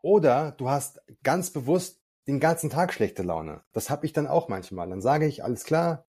[0.00, 3.62] Oder du hast ganz bewusst den ganzen Tag schlechte Laune.
[3.72, 4.88] Das habe ich dann auch manchmal.
[4.88, 6.06] Dann sage ich, alles klar,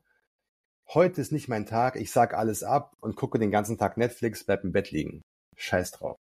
[0.94, 4.44] heute ist nicht mein Tag, ich sag alles ab und gucke den ganzen Tag Netflix,
[4.46, 5.22] bleib im Bett liegen.
[5.58, 6.18] Scheiß drauf.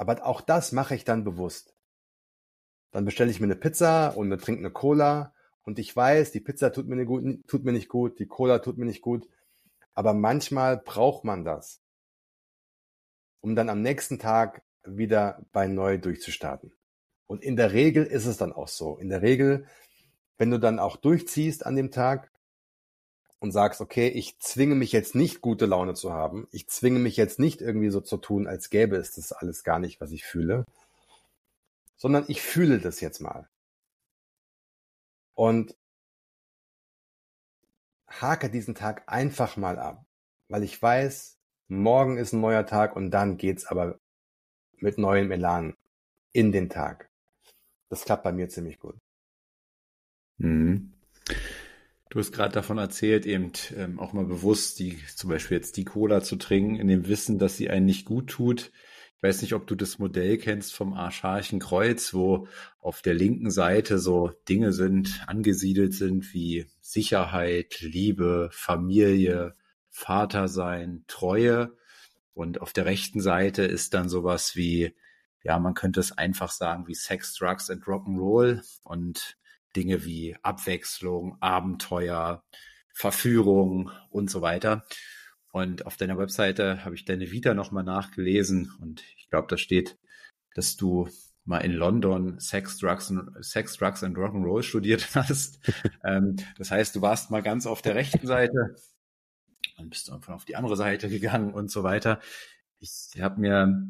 [0.00, 1.74] Aber auch das mache ich dann bewusst.
[2.90, 6.72] Dann bestelle ich mir eine Pizza und trinke eine Cola und ich weiß, die Pizza
[6.72, 9.28] tut mir, nicht gut, tut mir nicht gut, die Cola tut mir nicht gut.
[9.92, 11.82] Aber manchmal braucht man das,
[13.42, 16.72] um dann am nächsten Tag wieder bei neu durchzustarten.
[17.26, 18.96] Und in der Regel ist es dann auch so.
[18.96, 19.66] In der Regel,
[20.38, 22.32] wenn du dann auch durchziehst an dem Tag,
[23.40, 27.16] und sagst, okay, ich zwinge mich jetzt nicht gute Laune zu haben, ich zwinge mich
[27.16, 30.24] jetzt nicht irgendwie so zu tun, als gäbe es das alles gar nicht, was ich
[30.24, 30.66] fühle,
[31.96, 33.48] sondern ich fühle das jetzt mal.
[35.34, 35.74] Und
[38.08, 40.04] hake diesen Tag einfach mal ab,
[40.48, 41.38] weil ich weiß,
[41.68, 43.98] morgen ist ein neuer Tag und dann geht's aber
[44.76, 45.76] mit neuem Elan
[46.32, 47.08] in den Tag.
[47.88, 48.96] Das klappt bei mir ziemlich gut.
[50.38, 50.92] Mhm.
[52.10, 55.84] Du hast gerade davon erzählt, eben ähm, auch mal bewusst die, zum Beispiel jetzt die
[55.84, 58.72] Cola zu trinken, in dem Wissen, dass sie einen nicht gut tut.
[59.16, 62.48] Ich weiß nicht, ob du das Modell kennst vom Archarchen Kreuz, wo
[62.80, 69.54] auf der linken Seite so Dinge sind, angesiedelt sind wie Sicherheit, Liebe, Familie,
[69.88, 71.76] Vatersein, Treue.
[72.34, 74.96] Und auf der rechten Seite ist dann sowas wie,
[75.44, 78.62] ja, man könnte es einfach sagen wie Sex, Drugs and Rock'n'Roll.
[78.82, 79.36] Und
[79.76, 82.44] Dinge wie Abwechslung, Abenteuer,
[82.92, 84.84] Verführung und so weiter.
[85.52, 89.98] Und auf deiner Webseite habe ich deine Vita nochmal nachgelesen und ich glaube, da steht,
[90.54, 91.08] dass du
[91.44, 95.58] mal in London Sex, Drugs, und, Sex, Drugs and Rock'n'Roll studiert hast.
[96.04, 98.76] ähm, das heißt, du warst mal ganz auf der rechten Seite
[99.78, 102.20] und bist irgendwann auf die andere Seite gegangen und so weiter.
[102.78, 103.82] Ich habe mir,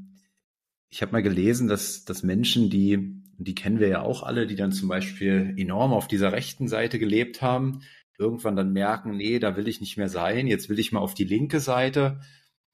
[0.88, 4.46] ich habe mal gelesen, dass, dass Menschen, die und die kennen wir ja auch alle,
[4.46, 7.80] die dann zum Beispiel enorm auf dieser rechten Seite gelebt haben,
[8.18, 11.14] irgendwann dann merken, nee, da will ich nicht mehr sein, jetzt will ich mal auf
[11.14, 12.20] die linke Seite.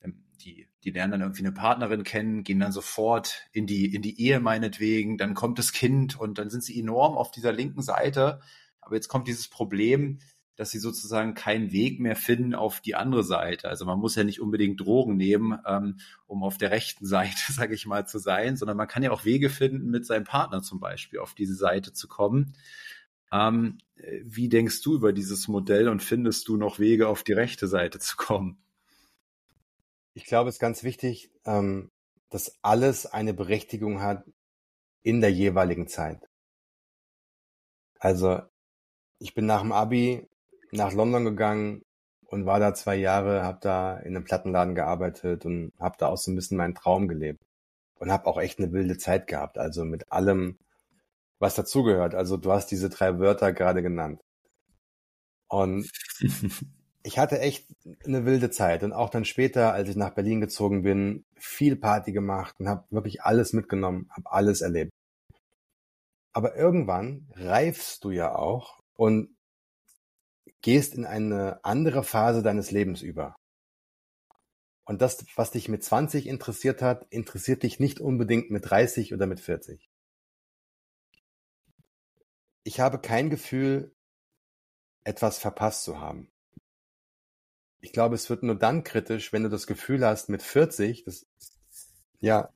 [0.03, 4.03] Ähm, die, die lernen dann irgendwie eine Partnerin kennen, gehen dann sofort in die, in
[4.03, 7.83] die Ehe meinetwegen, dann kommt das Kind und dann sind sie enorm auf dieser linken
[7.83, 8.41] Seite.
[8.81, 10.19] Aber jetzt kommt dieses Problem,
[10.57, 13.69] dass sie sozusagen keinen Weg mehr finden auf die andere Seite.
[13.69, 17.75] Also man muss ja nicht unbedingt Drogen nehmen, ähm, um auf der rechten Seite, sage
[17.75, 20.81] ich mal, zu sein, sondern man kann ja auch Wege finden, mit seinem Partner zum
[20.81, 22.55] Beispiel auf diese Seite zu kommen.
[23.31, 23.79] Ähm,
[24.23, 27.99] wie denkst du über dieses Modell und findest du noch Wege, auf die rechte Seite
[27.99, 28.59] zu kommen?
[30.15, 31.91] Ich glaube, es ist ganz wichtig, ähm,
[32.31, 34.25] dass alles eine Berechtigung hat
[35.03, 36.29] in der jeweiligen Zeit.
[37.99, 38.41] Also
[39.19, 40.29] ich bin nach dem Abi
[40.73, 41.83] nach London gegangen,
[42.29, 46.19] und war da zwei Jahre, habe da in einem Plattenladen gearbeitet und habe da auch
[46.19, 47.43] so ein bisschen meinen Traum gelebt
[47.99, 50.59] und habe auch echt eine wilde Zeit gehabt, also mit allem,
[51.39, 52.14] was dazugehört.
[52.14, 54.21] Also du hast diese drei Wörter gerade genannt.
[55.49, 55.91] Und
[57.05, 57.69] ich hatte echt
[58.05, 62.12] eine wilde Zeit und auch dann später, als ich nach Berlin gezogen bin, viel Party
[62.12, 64.91] gemacht und habe wirklich alles mitgenommen, habe alles erlebt.
[66.33, 69.36] Aber irgendwann reifst du ja auch und
[70.67, 73.37] gehst in eine andere Phase deines Lebens über.
[74.85, 79.29] Und das, was dich mit 20 interessiert hat, interessiert dich nicht unbedingt mit 30 oder
[79.29, 79.89] mit 40.
[82.64, 83.95] Ich habe kein Gefühl,
[85.05, 86.33] etwas verpasst zu haben.
[87.81, 91.29] Ich glaube, es wird nur dann kritisch, wenn du das Gefühl hast, mit 40, das,
[92.19, 92.53] ja,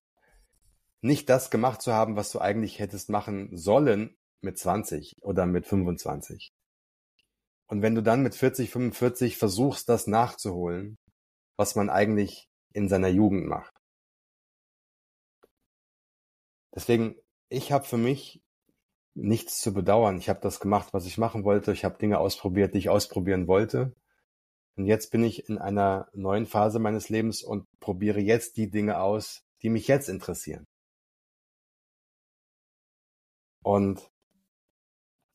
[1.00, 5.64] nicht das gemacht zu haben, was du eigentlich hättest machen sollen mit 20 oder mit
[5.64, 6.52] 25.
[7.70, 10.98] Und wenn du dann mit 40, 45 versuchst, das nachzuholen,
[11.56, 13.72] was man eigentlich in seiner Jugend macht.
[16.74, 17.14] Deswegen,
[17.48, 18.42] ich habe für mich
[19.14, 20.18] nichts zu bedauern.
[20.18, 21.72] Ich habe das gemacht, was ich machen wollte.
[21.72, 23.94] Ich habe Dinge ausprobiert, die ich ausprobieren wollte.
[24.76, 29.00] Und jetzt bin ich in einer neuen Phase meines Lebens und probiere jetzt die Dinge
[29.00, 30.66] aus, die mich jetzt interessieren.
[33.62, 34.10] Und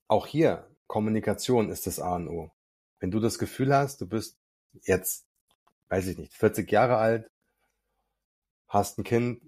[0.09, 2.51] auch hier Kommunikation ist das A und O.
[2.99, 4.37] Wenn du das Gefühl hast, du bist
[4.83, 5.25] jetzt,
[5.89, 7.29] weiß ich nicht, 40 Jahre alt,
[8.67, 9.41] hast ein Kind,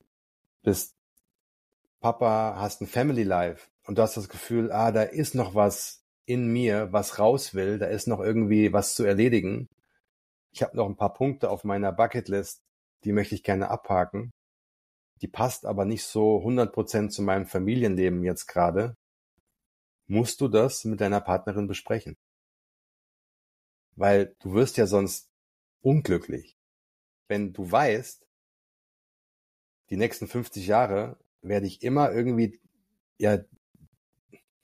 [0.63, 0.95] bist
[1.99, 6.03] Papa, hast ein Family Life und du hast das Gefühl, ah, da ist noch was
[6.25, 9.69] in mir, was raus will, da ist noch irgendwie was zu erledigen.
[10.51, 12.61] Ich habe noch ein paar Punkte auf meiner Bucketlist,
[13.03, 14.31] die möchte ich gerne abhaken.
[15.21, 18.95] Die passt aber nicht so 100% zu meinem Familienleben jetzt gerade
[20.08, 22.18] musst du das mit deiner Partnerin besprechen.
[23.95, 25.30] Weil du wirst ja sonst
[25.82, 26.58] unglücklich.
[27.28, 28.26] Wenn du weißt,
[29.89, 32.60] die nächsten 50 Jahre werde ich immer irgendwie,
[33.18, 33.39] ja,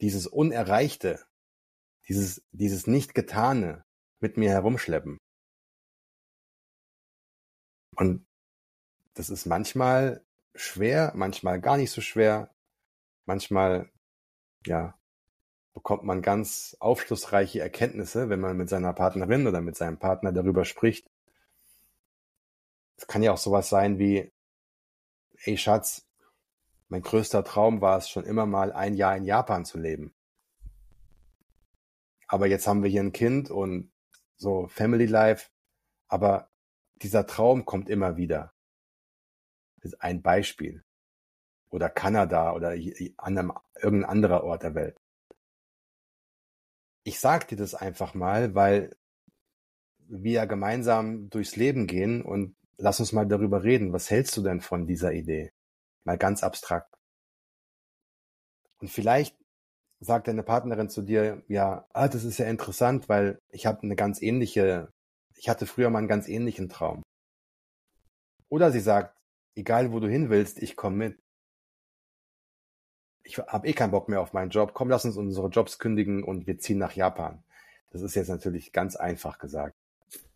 [0.01, 1.25] dieses Unerreichte,
[2.07, 3.85] dieses, dieses Nicht-Getane
[4.19, 5.17] mit mir herumschleppen.
[7.95, 8.25] Und
[9.13, 10.25] das ist manchmal
[10.55, 12.53] schwer, manchmal gar nicht so schwer,
[13.25, 13.89] manchmal,
[14.65, 14.97] ja,
[15.73, 20.65] bekommt man ganz aufschlussreiche Erkenntnisse, wenn man mit seiner Partnerin oder mit seinem Partner darüber
[20.65, 21.09] spricht.
[22.95, 24.31] Es kann ja auch sowas sein wie,
[25.43, 26.07] ey Schatz,
[26.89, 30.13] mein größter Traum war es schon immer mal ein Jahr in Japan zu leben.
[32.27, 33.91] Aber jetzt haben wir hier ein Kind und
[34.37, 35.49] so Family Life.
[36.07, 36.49] Aber
[36.95, 38.53] dieser Traum kommt immer wieder.
[39.77, 40.83] Das ist ein Beispiel.
[41.69, 42.69] Oder Kanada oder
[43.17, 45.02] an einem, irgendein anderer Ort der Welt
[47.03, 48.95] ich sag dir das einfach mal, weil
[50.07, 53.93] wir gemeinsam durchs Leben gehen und lass uns mal darüber reden.
[53.93, 55.51] Was hältst du denn von dieser Idee?
[56.03, 56.93] Mal ganz abstrakt.
[58.79, 59.37] Und vielleicht
[59.99, 63.95] sagt deine Partnerin zu dir, ja, ah, das ist ja interessant, weil ich habe eine
[63.95, 64.91] ganz ähnliche,
[65.37, 67.03] ich hatte früher mal einen ganz ähnlichen Traum.
[68.49, 69.17] Oder sie sagt,
[69.55, 71.22] egal wo du hin willst, ich komme mit
[73.23, 76.23] ich habe eh keinen Bock mehr auf meinen Job, komm, lass uns unsere Jobs kündigen
[76.23, 77.43] und wir ziehen nach Japan.
[77.91, 79.75] Das ist jetzt natürlich ganz einfach gesagt.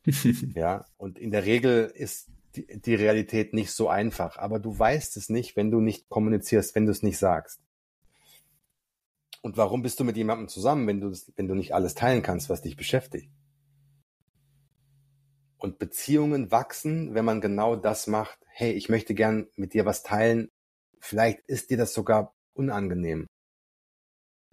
[0.55, 5.17] ja, und in der Regel ist die, die Realität nicht so einfach, aber du weißt
[5.17, 7.61] es nicht, wenn du nicht kommunizierst, wenn du es nicht sagst.
[9.41, 12.49] Und warum bist du mit jemandem zusammen, wenn du, wenn du nicht alles teilen kannst,
[12.49, 13.31] was dich beschäftigt?
[15.57, 18.39] Und Beziehungen wachsen, wenn man genau das macht.
[18.47, 20.51] Hey, ich möchte gern mit dir was teilen.
[20.99, 23.27] Vielleicht ist dir das sogar unangenehm.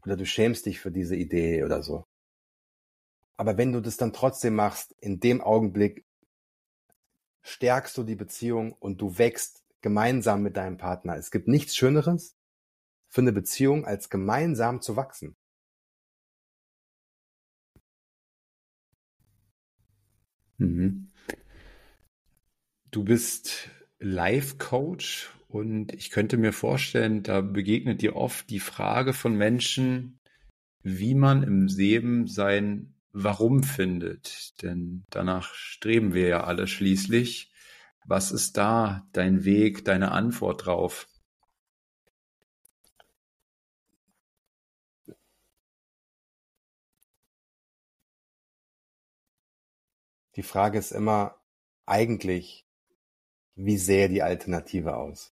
[0.04, 2.04] Oder du schämst dich für diese Idee oder so.
[3.36, 6.04] Aber wenn du das dann trotzdem machst, in dem Augenblick
[7.42, 11.16] stärkst du die Beziehung und du wächst gemeinsam mit deinem Partner.
[11.16, 12.36] Es gibt nichts Schöneres
[13.08, 15.36] für eine Beziehung, als gemeinsam zu wachsen.
[20.58, 21.10] Mhm.
[22.90, 29.12] Du bist Life Coach und ich könnte mir vorstellen, da begegnet dir oft die Frage
[29.12, 30.18] von Menschen,
[30.82, 34.60] wie man im Leben sein Warum findet.
[34.62, 37.52] Denn danach streben wir ja alle schließlich.
[38.04, 41.06] Was ist da dein Weg, deine Antwort drauf?
[50.34, 51.40] Die Frage ist immer
[51.86, 52.66] eigentlich,
[53.54, 55.33] wie sähe die Alternative aus?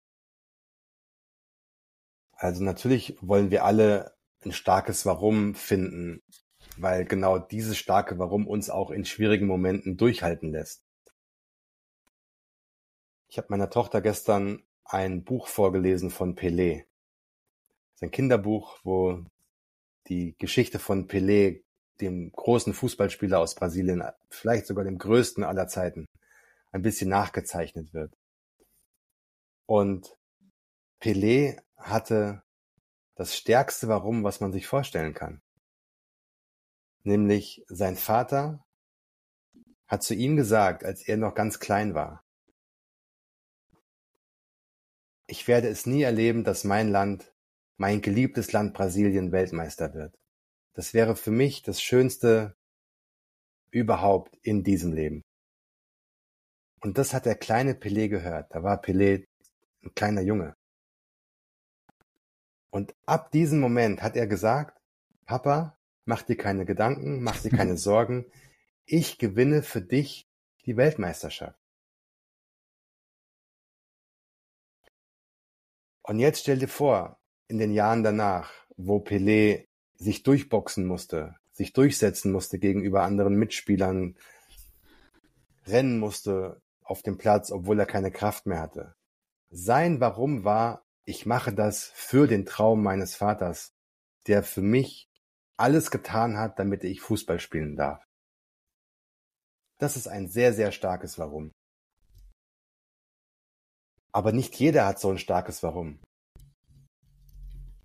[2.39, 4.15] Also natürlich wollen wir alle
[4.45, 6.23] ein starkes Warum finden,
[6.77, 10.81] weil genau dieses starke Warum uns auch in schwierigen Momenten durchhalten lässt.
[13.27, 16.85] Ich habe meiner Tochter gestern ein Buch vorgelesen von Pelé.
[17.91, 19.25] Das ist ein Kinderbuch, wo
[20.07, 21.61] die Geschichte von Pelé,
[21.99, 26.05] dem großen Fußballspieler aus Brasilien, vielleicht sogar dem größten aller Zeiten,
[26.71, 28.15] ein bisschen nachgezeichnet wird.
[29.65, 30.17] Und
[31.01, 32.43] Pelé hatte
[33.15, 35.41] das stärkste Warum, was man sich vorstellen kann.
[37.03, 38.63] Nämlich sein Vater
[39.87, 42.23] hat zu ihm gesagt, als er noch ganz klein war,
[45.29, 47.33] ich werde es nie erleben, dass mein Land,
[47.77, 50.17] mein geliebtes Land Brasilien Weltmeister wird.
[50.73, 52.55] Das wäre für mich das Schönste
[53.71, 55.23] überhaupt in diesem Leben.
[56.81, 58.53] Und das hat der kleine Pelé gehört.
[58.55, 59.25] Da war Pelé
[59.83, 60.55] ein kleiner Junge.
[62.69, 64.79] Und ab diesem Moment hat er gesagt,
[65.25, 68.25] Papa, mach dir keine Gedanken, mach dir keine Sorgen.
[68.85, 70.27] Ich gewinne für dich
[70.65, 71.59] die Weltmeisterschaft.
[76.03, 81.73] Und jetzt stell dir vor, in den Jahren danach, wo Pelé sich durchboxen musste, sich
[81.73, 84.17] durchsetzen musste gegenüber anderen Mitspielern,
[85.67, 88.95] rennen musste auf dem Platz, obwohl er keine Kraft mehr hatte.
[89.51, 93.73] Sein Warum war, ich mache das für den Traum meines Vaters,
[94.27, 95.09] der für mich
[95.57, 98.05] alles getan hat, damit ich Fußball spielen darf.
[99.79, 101.51] Das ist ein sehr, sehr starkes Warum.
[104.11, 105.99] Aber nicht jeder hat so ein starkes Warum.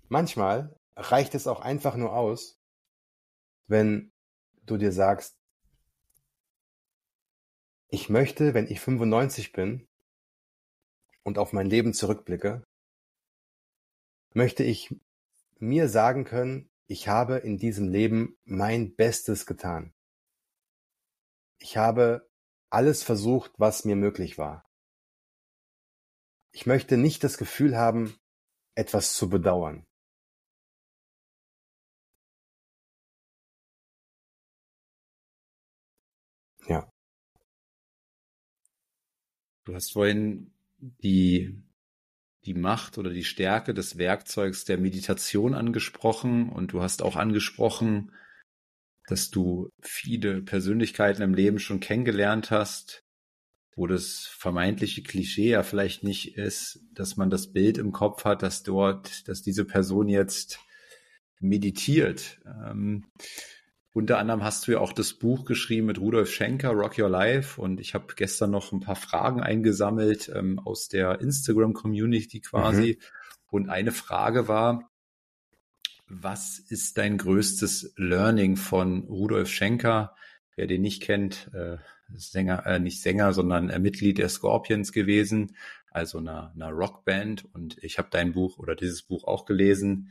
[0.07, 2.59] Manchmal reicht es auch einfach nur aus,
[3.67, 4.11] wenn
[4.67, 5.33] du dir sagst,
[7.89, 9.87] ich möchte, wenn ich 95 bin
[11.23, 12.63] und auf mein Leben zurückblicke,
[14.35, 14.93] möchte ich
[15.59, 19.93] mir sagen können, ich habe in diesem Leben mein Bestes getan.
[21.57, 22.29] Ich habe
[22.69, 24.65] alles versucht, was mir möglich war.
[26.51, 28.17] Ich möchte nicht das Gefühl haben,
[28.75, 29.85] etwas zu bedauern.
[36.67, 36.89] Ja.
[39.63, 41.64] Du hast vorhin die
[42.45, 48.11] die Macht oder die Stärke des Werkzeugs der Meditation angesprochen und du hast auch angesprochen,
[49.07, 53.03] dass du viele Persönlichkeiten im Leben schon kennengelernt hast,
[53.75, 58.41] wo das vermeintliche Klischee ja vielleicht nicht ist, dass man das Bild im Kopf hat,
[58.41, 60.59] dass dort, dass diese Person jetzt
[61.39, 62.39] meditiert.
[62.45, 63.05] Ähm,
[63.95, 67.61] unter anderem hast du ja auch das Buch geschrieben mit Rudolf Schenker, Rock Your Life.
[67.61, 72.99] Und ich habe gestern noch ein paar Fragen eingesammelt ähm, aus der Instagram-Community quasi.
[72.99, 73.05] Mhm.
[73.49, 74.91] Und eine Frage war,
[76.09, 80.13] was ist dein größtes Learning von Rudolf Schenker?
[80.57, 81.77] Wer den nicht kennt, äh,
[82.13, 85.55] Sänger, äh, nicht Sänger, sondern äh, Mitglied der Scorpions gewesen,
[85.89, 87.45] also einer, einer Rockband.
[87.53, 90.09] Und ich habe dein Buch oder dieses Buch auch gelesen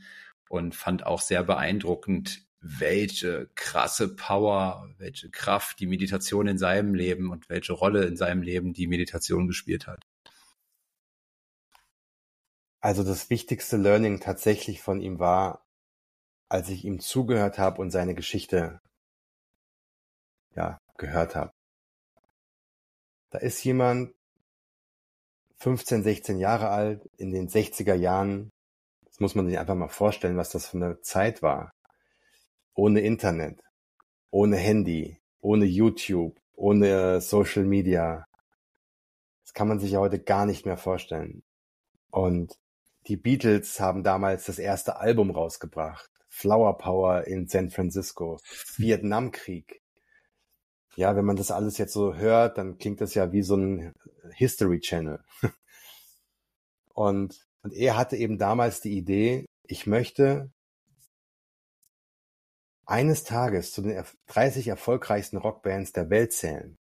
[0.49, 7.29] und fand auch sehr beeindruckend, welche krasse Power, welche Kraft die Meditation in seinem Leben
[7.29, 10.03] und welche Rolle in seinem Leben die Meditation gespielt hat.
[12.81, 15.63] Also das wichtigste Learning tatsächlich von ihm war,
[16.49, 18.81] als ich ihm zugehört habe und seine Geschichte
[20.55, 21.51] ja, gehört habe.
[23.29, 24.15] Da ist jemand
[25.57, 28.49] 15, 16 Jahre alt, in den 60er Jahren.
[29.03, 31.74] Das muss man sich einfach mal vorstellen, was das für eine Zeit war
[32.75, 33.61] ohne Internet,
[34.29, 38.25] ohne Handy, ohne YouTube, ohne Social Media.
[39.43, 41.43] Das kann man sich ja heute gar nicht mehr vorstellen.
[42.11, 42.57] Und
[43.07, 46.09] die Beatles haben damals das erste Album rausgebracht.
[46.27, 48.39] Flower Power in San Francisco.
[48.77, 49.81] Vietnamkrieg.
[50.95, 53.93] Ja, wenn man das alles jetzt so hört, dann klingt das ja wie so ein
[54.33, 55.23] History Channel.
[56.93, 60.49] Und, und er hatte eben damals die Idee, ich möchte
[62.85, 66.77] eines Tages zu den 30 erfolgreichsten Rockbands der Welt zählen.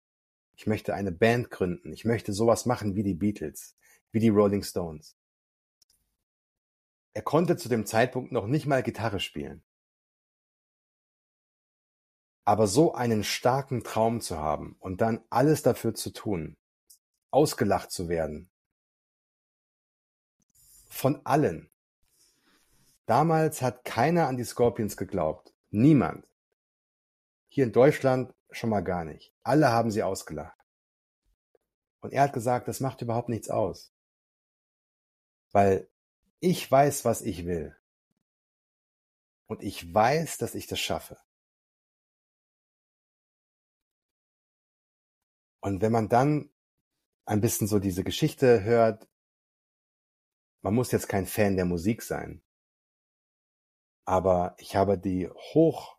[0.56, 1.92] Ich möchte eine Band gründen.
[1.92, 3.76] Ich möchte sowas machen wie die Beatles,
[4.12, 5.16] wie die Rolling Stones.
[7.12, 9.62] Er konnte zu dem Zeitpunkt noch nicht mal Gitarre spielen.
[12.44, 16.56] Aber so einen starken Traum zu haben und dann alles dafür zu tun,
[17.30, 18.50] ausgelacht zu werden,
[20.88, 21.70] von allen.
[23.06, 25.53] Damals hat keiner an die Scorpions geglaubt.
[25.74, 26.24] Niemand.
[27.48, 29.34] Hier in Deutschland schon mal gar nicht.
[29.42, 30.56] Alle haben sie ausgelacht.
[31.98, 33.92] Und er hat gesagt, das macht überhaupt nichts aus.
[35.50, 35.90] Weil
[36.38, 37.76] ich weiß, was ich will.
[39.46, 41.18] Und ich weiß, dass ich das schaffe.
[45.58, 46.50] Und wenn man dann
[47.24, 49.08] ein bisschen so diese Geschichte hört,
[50.62, 52.43] man muss jetzt kein Fan der Musik sein
[54.04, 55.96] aber ich habe die hoch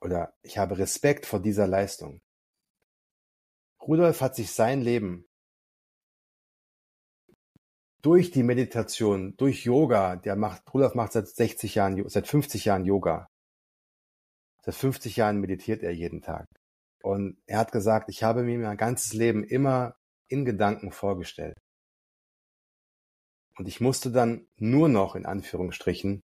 [0.00, 2.20] oder ich habe Respekt vor dieser Leistung.
[3.80, 5.26] Rudolf hat sich sein Leben
[8.02, 12.84] durch die Meditation, durch Yoga, der macht, Rudolf macht seit 60 Jahren, seit 50 Jahren
[12.84, 13.28] Yoga.
[14.62, 16.46] Seit 50 Jahren meditiert er jeden Tag.
[17.02, 19.94] Und er hat gesagt, ich habe mir mein ganzes Leben immer
[20.28, 21.58] in Gedanken vorgestellt.
[23.56, 26.22] Und ich musste dann nur noch, in Anführungsstrichen,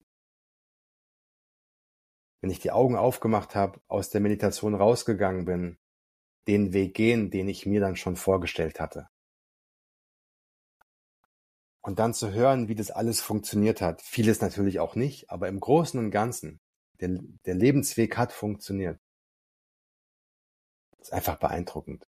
[2.41, 5.79] wenn ich die Augen aufgemacht habe, aus der Meditation rausgegangen bin,
[6.47, 9.09] den Weg gehen, den ich mir dann schon vorgestellt hatte.
[11.81, 14.03] Und dann zu hören, wie das alles funktioniert hat.
[14.03, 16.61] Vieles natürlich auch nicht, aber im Großen und Ganzen,
[17.01, 19.01] der, der Lebensweg hat funktioniert.
[20.99, 22.07] Das ist einfach beeindruckend.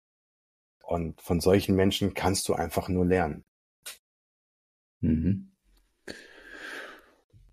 [0.83, 3.43] Und von solchen Menschen kannst du einfach nur lernen.
[5.01, 5.51] Mhm.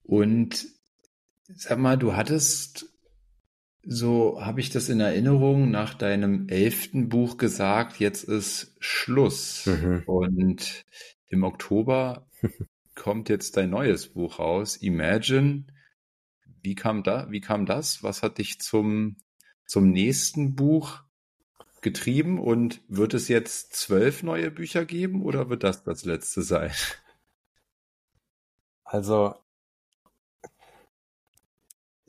[0.03, 0.67] Und
[1.55, 2.87] sag mal, du hattest,
[3.85, 9.67] so habe ich das in Erinnerung, nach deinem elften Buch gesagt, jetzt ist Schluss.
[9.67, 10.03] Mhm.
[10.07, 10.85] Und
[11.29, 12.29] im Oktober
[12.95, 15.65] kommt jetzt dein neues Buch raus, Imagine.
[16.63, 18.03] Wie kam da, wie kam das?
[18.03, 19.17] Was hat dich zum,
[19.67, 21.03] zum nächsten Buch
[21.81, 26.71] getrieben und wird es jetzt zwölf neue Bücher geben oder wird das das letzte sein?
[28.85, 29.35] Also,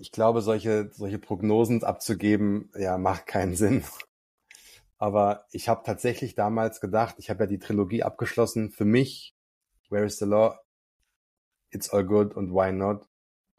[0.03, 3.85] ich glaube, solche, solche Prognosen abzugeben, ja, macht keinen Sinn.
[4.97, 8.69] Aber ich habe tatsächlich damals gedacht, ich habe ja die Trilogie abgeschlossen.
[8.69, 9.33] Für mich,
[9.89, 10.59] Where is the Law?
[11.69, 13.07] It's All Good und Why Not?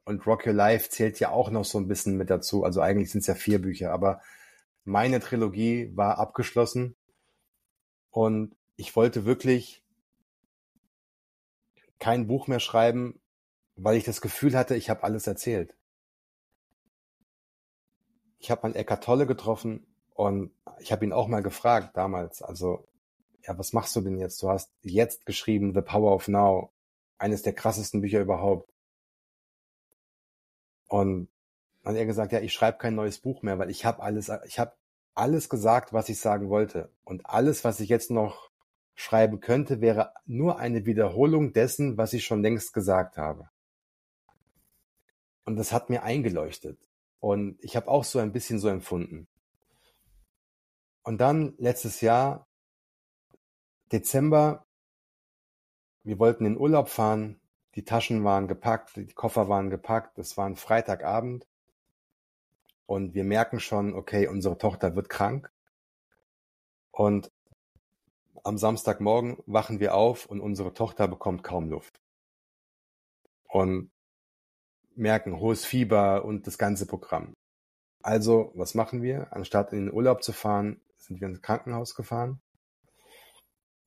[0.04, 2.62] Und Rock Your Life zählt ja auch noch so ein bisschen mit dazu.
[2.62, 4.20] Also eigentlich sind es ja vier Bücher, aber
[4.84, 6.94] meine Trilogie war abgeschlossen
[8.10, 9.82] und ich wollte wirklich
[11.98, 13.18] kein Buch mehr schreiben,
[13.76, 15.74] weil ich das Gefühl hatte, ich habe alles erzählt.
[18.44, 22.86] Ich habe meinen Eckart Tolle getroffen und ich habe ihn auch mal gefragt damals, also
[23.42, 24.42] ja, was machst du denn jetzt?
[24.42, 26.70] Du hast jetzt geschrieben The Power of Now,
[27.16, 28.70] eines der krassesten Bücher überhaupt.
[30.88, 31.30] Und
[31.86, 34.58] hat er gesagt, ja, ich schreibe kein neues Buch mehr, weil ich habe alles, ich
[34.58, 34.74] habe
[35.14, 36.90] alles gesagt, was ich sagen wollte.
[37.02, 38.50] Und alles, was ich jetzt noch
[38.94, 43.48] schreiben könnte, wäre nur eine Wiederholung dessen, was ich schon längst gesagt habe.
[45.46, 46.78] Und das hat mir eingeleuchtet.
[47.24, 49.26] Und ich habe auch so ein bisschen so empfunden.
[51.04, 52.46] Und dann letztes Jahr,
[53.90, 54.66] Dezember,
[56.02, 57.40] wir wollten in Urlaub fahren,
[57.76, 61.48] die Taschen waren gepackt, die Koffer waren gepackt, es war ein Freitagabend
[62.84, 65.50] und wir merken schon, okay, unsere Tochter wird krank.
[66.90, 67.32] Und
[68.42, 72.02] am Samstagmorgen wachen wir auf und unsere Tochter bekommt kaum Luft.
[73.44, 73.93] Und
[74.96, 77.34] merken hohes Fieber und das ganze Programm.
[78.02, 79.32] Also, was machen wir?
[79.32, 82.40] Anstatt in den Urlaub zu fahren, sind wir ins Krankenhaus gefahren.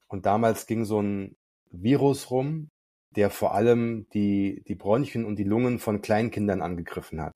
[0.08, 1.36] Und damals ging so ein
[1.70, 2.70] Virus rum,
[3.12, 7.34] der vor allem die, die Bronchien und die Lungen von Kleinkindern angegriffen hat.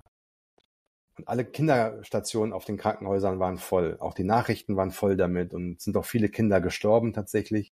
[1.17, 3.97] Und alle Kinderstationen auf den Krankenhäusern waren voll.
[3.99, 7.73] Auch die Nachrichten waren voll damit und sind auch viele Kinder gestorben tatsächlich.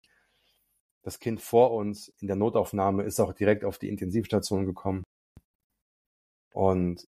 [1.02, 5.04] Das Kind vor uns in der Notaufnahme ist auch direkt auf die Intensivstation gekommen.
[6.56, 7.06] Und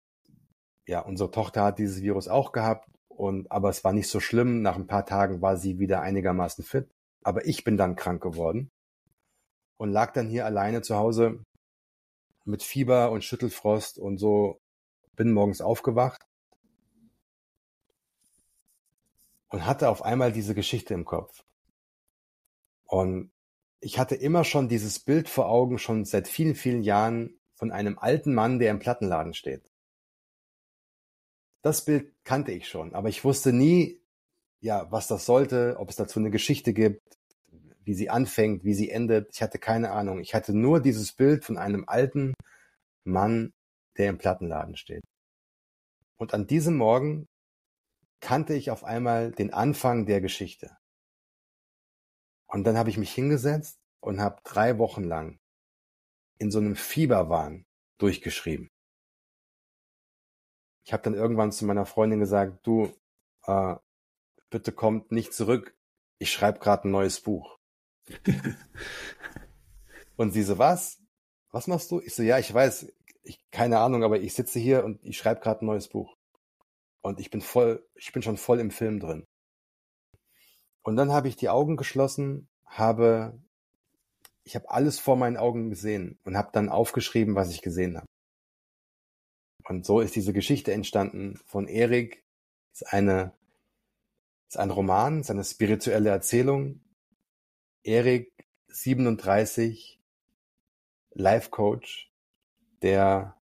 [0.85, 4.61] ja, unsere Tochter hat dieses Virus auch gehabt und aber es war nicht so schlimm.
[4.61, 6.91] Nach ein paar Tagen war sie wieder einigermaßen fit.
[7.23, 8.69] Aber ich bin dann krank geworden
[9.77, 11.43] und lag dann hier alleine zu Hause
[12.45, 14.59] mit Fieber und Schüttelfrost und so
[15.15, 16.21] bin morgens aufgewacht
[19.49, 21.43] und hatte auf einmal diese Geschichte im Kopf.
[22.85, 23.31] Und
[23.79, 27.99] ich hatte immer schon dieses Bild vor Augen, schon seit vielen, vielen Jahren von einem
[27.99, 29.69] alten Mann, der im Plattenladen steht.
[31.63, 34.01] Das Bild kannte ich schon, aber ich wusste nie,
[34.61, 37.19] ja, was das sollte, ob es dazu eine Geschichte gibt,
[37.83, 39.29] wie sie anfängt, wie sie endet.
[39.31, 40.21] Ich hatte keine Ahnung.
[40.21, 42.33] Ich hatte nur dieses Bild von einem alten
[43.03, 43.53] Mann,
[43.95, 45.03] der im Plattenladen steht.
[46.17, 47.27] Und an diesem Morgen
[48.21, 50.75] kannte ich auf einmal den Anfang der Geschichte.
[52.47, 55.40] Und dann habe ich mich hingesetzt und habe drei Wochen lang
[56.41, 57.65] in so einem Fieberwahn
[57.99, 58.67] durchgeschrieben.
[60.83, 62.91] Ich habe dann irgendwann zu meiner Freundin gesagt, du,
[63.43, 63.75] äh,
[64.49, 65.77] bitte kommt nicht zurück,
[66.17, 67.59] ich schreibe gerade ein neues Buch.
[70.17, 70.99] und sie so, was?
[71.51, 72.01] Was machst du?
[72.01, 75.41] Ich so, ja, ich weiß, ich, keine Ahnung, aber ich sitze hier und ich schreibe
[75.41, 76.17] gerade ein neues Buch.
[77.01, 79.27] Und ich bin voll, ich bin schon voll im Film drin.
[80.81, 83.39] Und dann habe ich die Augen geschlossen, habe,
[84.51, 88.07] ich habe alles vor meinen Augen gesehen und habe dann aufgeschrieben, was ich gesehen habe.
[89.63, 92.25] Und so ist diese Geschichte entstanden von Erik.
[92.73, 93.31] Ist eine,
[94.49, 96.81] ist ein Roman, ist eine spirituelle Erzählung.
[97.83, 98.33] Erik,
[98.67, 100.01] 37,
[101.11, 102.11] Life Coach,
[102.81, 103.37] der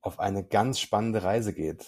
[0.00, 1.84] auf eine ganz spannende Reise geht.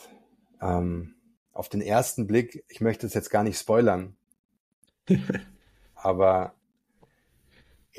[0.60, 1.14] Ähm,
[1.52, 4.14] auf den ersten Blick, ich möchte es jetzt gar nicht spoilern,
[5.94, 6.57] aber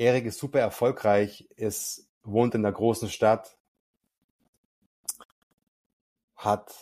[0.00, 3.58] Erik ist super erfolgreich, ist, wohnt in einer großen Stadt,
[6.34, 6.74] hat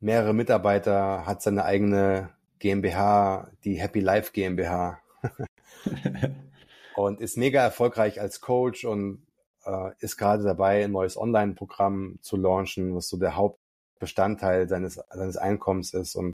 [0.00, 5.00] mehrere Mitarbeiter, hat seine eigene GmbH, die Happy Life GmbH.
[6.96, 9.24] und ist mega erfolgreich als Coach und
[9.64, 15.36] äh, ist gerade dabei, ein neues Online-Programm zu launchen, was so der Hauptbestandteil seines, seines
[15.36, 16.32] Einkommens ist und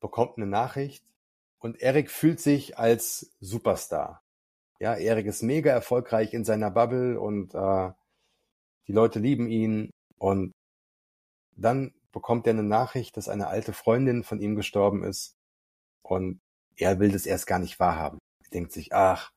[0.00, 1.04] bekommt eine Nachricht
[1.60, 4.20] und Erik fühlt sich als Superstar.
[4.80, 7.90] Ja, Erik ist mega erfolgreich in seiner Bubble und äh,
[8.88, 10.52] die Leute lieben ihn und
[11.54, 15.36] dann bekommt er eine Nachricht, dass eine alte Freundin von ihm gestorben ist
[16.02, 16.40] und
[16.76, 18.18] er will das erst gar nicht wahrhaben.
[18.42, 19.32] Er denkt sich, ach,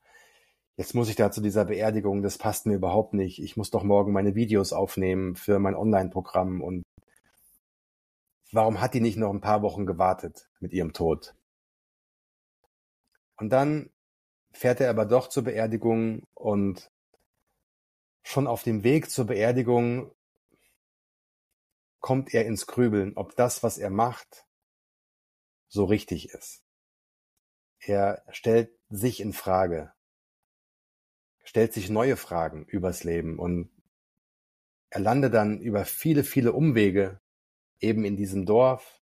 [0.76, 3.38] jetzt muss ich da zu dieser Beerdigung, das passt mir überhaupt nicht.
[3.42, 6.84] Ich muss doch morgen meine Videos aufnehmen für mein Online-Programm und
[8.50, 11.34] warum hat die nicht noch ein paar Wochen gewartet mit ihrem Tod?
[13.36, 13.90] Und dann
[14.56, 16.90] fährt er aber doch zur Beerdigung und
[18.22, 20.14] schon auf dem Weg zur Beerdigung
[22.00, 24.46] kommt er ins Grübeln, ob das, was er macht,
[25.68, 26.62] so richtig ist.
[27.78, 29.94] Er stellt sich in Frage
[31.44, 33.70] stellt sich neue Fragen übers Leben und
[34.90, 37.20] er landet dann über viele, viele Umwege
[37.80, 39.02] eben in diesem Dorf,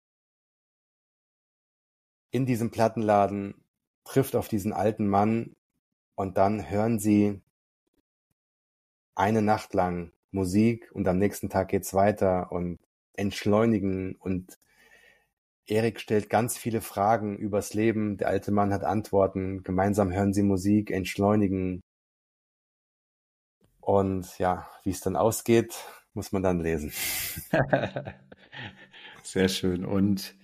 [2.32, 3.61] in diesem Plattenladen,
[4.12, 5.56] trifft auf diesen alten Mann
[6.16, 7.42] und dann hören sie
[9.16, 12.78] eine Nacht lang Musik und am nächsten Tag geht's weiter und
[13.14, 14.60] entschleunigen und
[15.66, 20.44] Erik stellt ganz viele Fragen übers Leben, der alte Mann hat Antworten, gemeinsam hören sie
[20.44, 21.82] Musik, entschleunigen
[23.80, 25.74] und ja, wie es dann ausgeht,
[26.14, 26.92] muss man dann lesen.
[29.24, 29.86] Sehr schön.
[29.86, 30.36] Und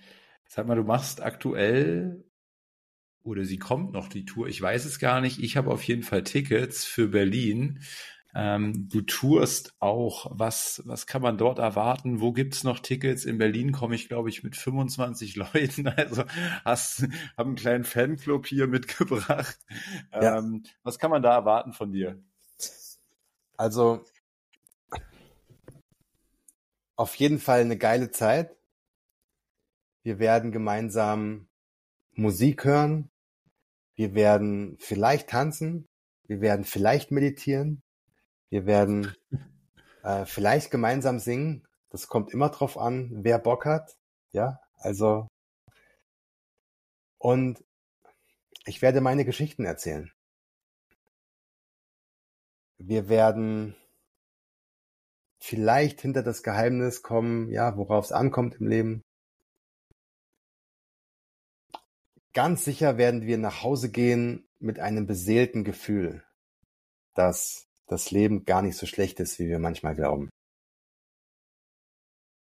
[0.46, 2.24] sag mal, du machst aktuell
[3.22, 4.48] oder sie kommt noch die Tour.
[4.48, 5.42] Ich weiß es gar nicht.
[5.42, 7.80] Ich habe auf jeden Fall Tickets für Berlin.
[8.34, 10.30] Ähm, du tourst auch.
[10.32, 12.20] Was, was kann man dort erwarten?
[12.20, 13.24] Wo gibt's noch Tickets?
[13.24, 15.88] In Berlin komme ich, glaube ich, mit 25 Leuten.
[15.88, 16.24] Also
[16.64, 17.02] hast,
[17.36, 19.58] haben einen kleinen Fanclub hier mitgebracht.
[20.12, 20.38] Ja.
[20.38, 22.22] Ähm, was kann man da erwarten von dir?
[23.56, 24.04] Also
[26.96, 28.56] auf jeden Fall eine geile Zeit.
[30.02, 31.47] Wir werden gemeinsam
[32.18, 33.12] Musik hören.
[33.94, 35.86] Wir werden vielleicht tanzen.
[36.26, 37.80] Wir werden vielleicht meditieren.
[38.50, 39.14] Wir werden
[40.02, 41.64] äh, vielleicht gemeinsam singen.
[41.90, 43.96] Das kommt immer drauf an, wer Bock hat.
[44.32, 45.28] Ja, also.
[47.18, 47.64] Und
[48.66, 50.10] ich werde meine Geschichten erzählen.
[52.78, 53.76] Wir werden
[55.38, 59.04] vielleicht hinter das Geheimnis kommen, ja, worauf es ankommt im Leben.
[62.38, 66.22] Ganz sicher werden wir nach Hause gehen mit einem beseelten Gefühl,
[67.14, 70.30] dass das Leben gar nicht so schlecht ist, wie wir manchmal glauben.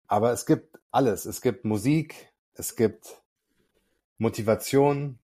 [0.07, 1.25] Aber es gibt alles.
[1.25, 3.23] Es gibt Musik, es gibt
[4.19, 5.19] Motivation,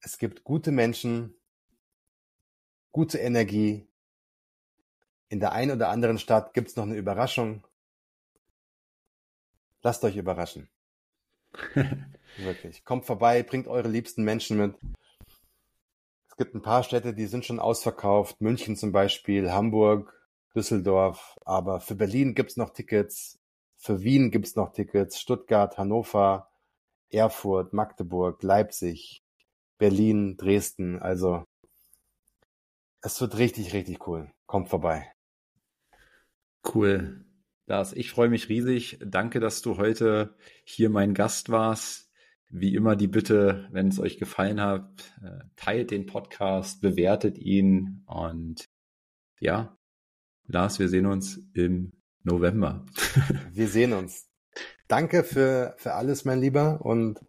[0.00, 1.32] es gibt gute Menschen,
[2.90, 3.86] gute Energie.
[5.28, 7.64] In der einen oder anderen Stadt gibt's noch eine Überraschung.
[9.80, 10.68] Lasst euch überraschen.
[12.38, 12.84] Wirklich.
[12.84, 14.74] Kommt vorbei, bringt eure liebsten Menschen mit.
[16.28, 18.40] Es gibt ein paar Städte, die sind schon ausverkauft.
[18.40, 20.12] München zum Beispiel, Hamburg,
[20.54, 21.36] Düsseldorf.
[21.44, 23.38] Aber für Berlin gibt's noch Tickets.
[23.76, 25.20] Für Wien gibt's noch Tickets.
[25.20, 26.50] Stuttgart, Hannover,
[27.10, 29.22] Erfurt, Magdeburg, Leipzig,
[29.78, 31.00] Berlin, Dresden.
[31.00, 31.44] Also
[33.02, 34.30] es wird richtig, richtig cool.
[34.46, 35.12] Kommt vorbei.
[36.74, 37.24] Cool.
[37.66, 38.98] Lars, ich freue mich riesig.
[39.04, 40.34] Danke, dass du heute
[40.64, 42.10] hier mein Gast warst.
[42.48, 48.02] Wie immer die Bitte, wenn es euch gefallen hat, äh, teilt den Podcast, bewertet ihn
[48.06, 48.68] und
[49.40, 49.78] ja,
[50.46, 51.92] Lars, wir sehen uns im
[52.24, 52.84] November.
[53.52, 54.28] wir sehen uns.
[54.86, 57.20] Danke für, für alles, mein Lieber, und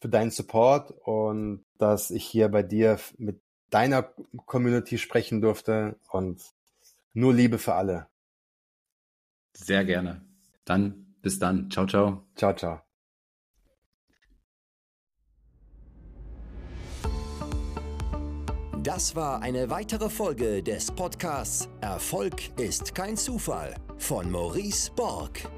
[0.00, 3.40] für deinen Support und dass ich hier bei dir mit
[3.70, 4.02] deiner
[4.46, 6.40] Community sprechen durfte und
[7.12, 8.06] nur Liebe für alle.
[9.64, 10.22] Sehr gerne.
[10.64, 11.70] Dann bis dann.
[11.70, 12.26] Ciao, ciao.
[12.36, 12.80] Ciao, ciao.
[18.82, 25.50] Das war eine weitere Folge des Podcasts Erfolg ist kein Zufall von Maurice Borg.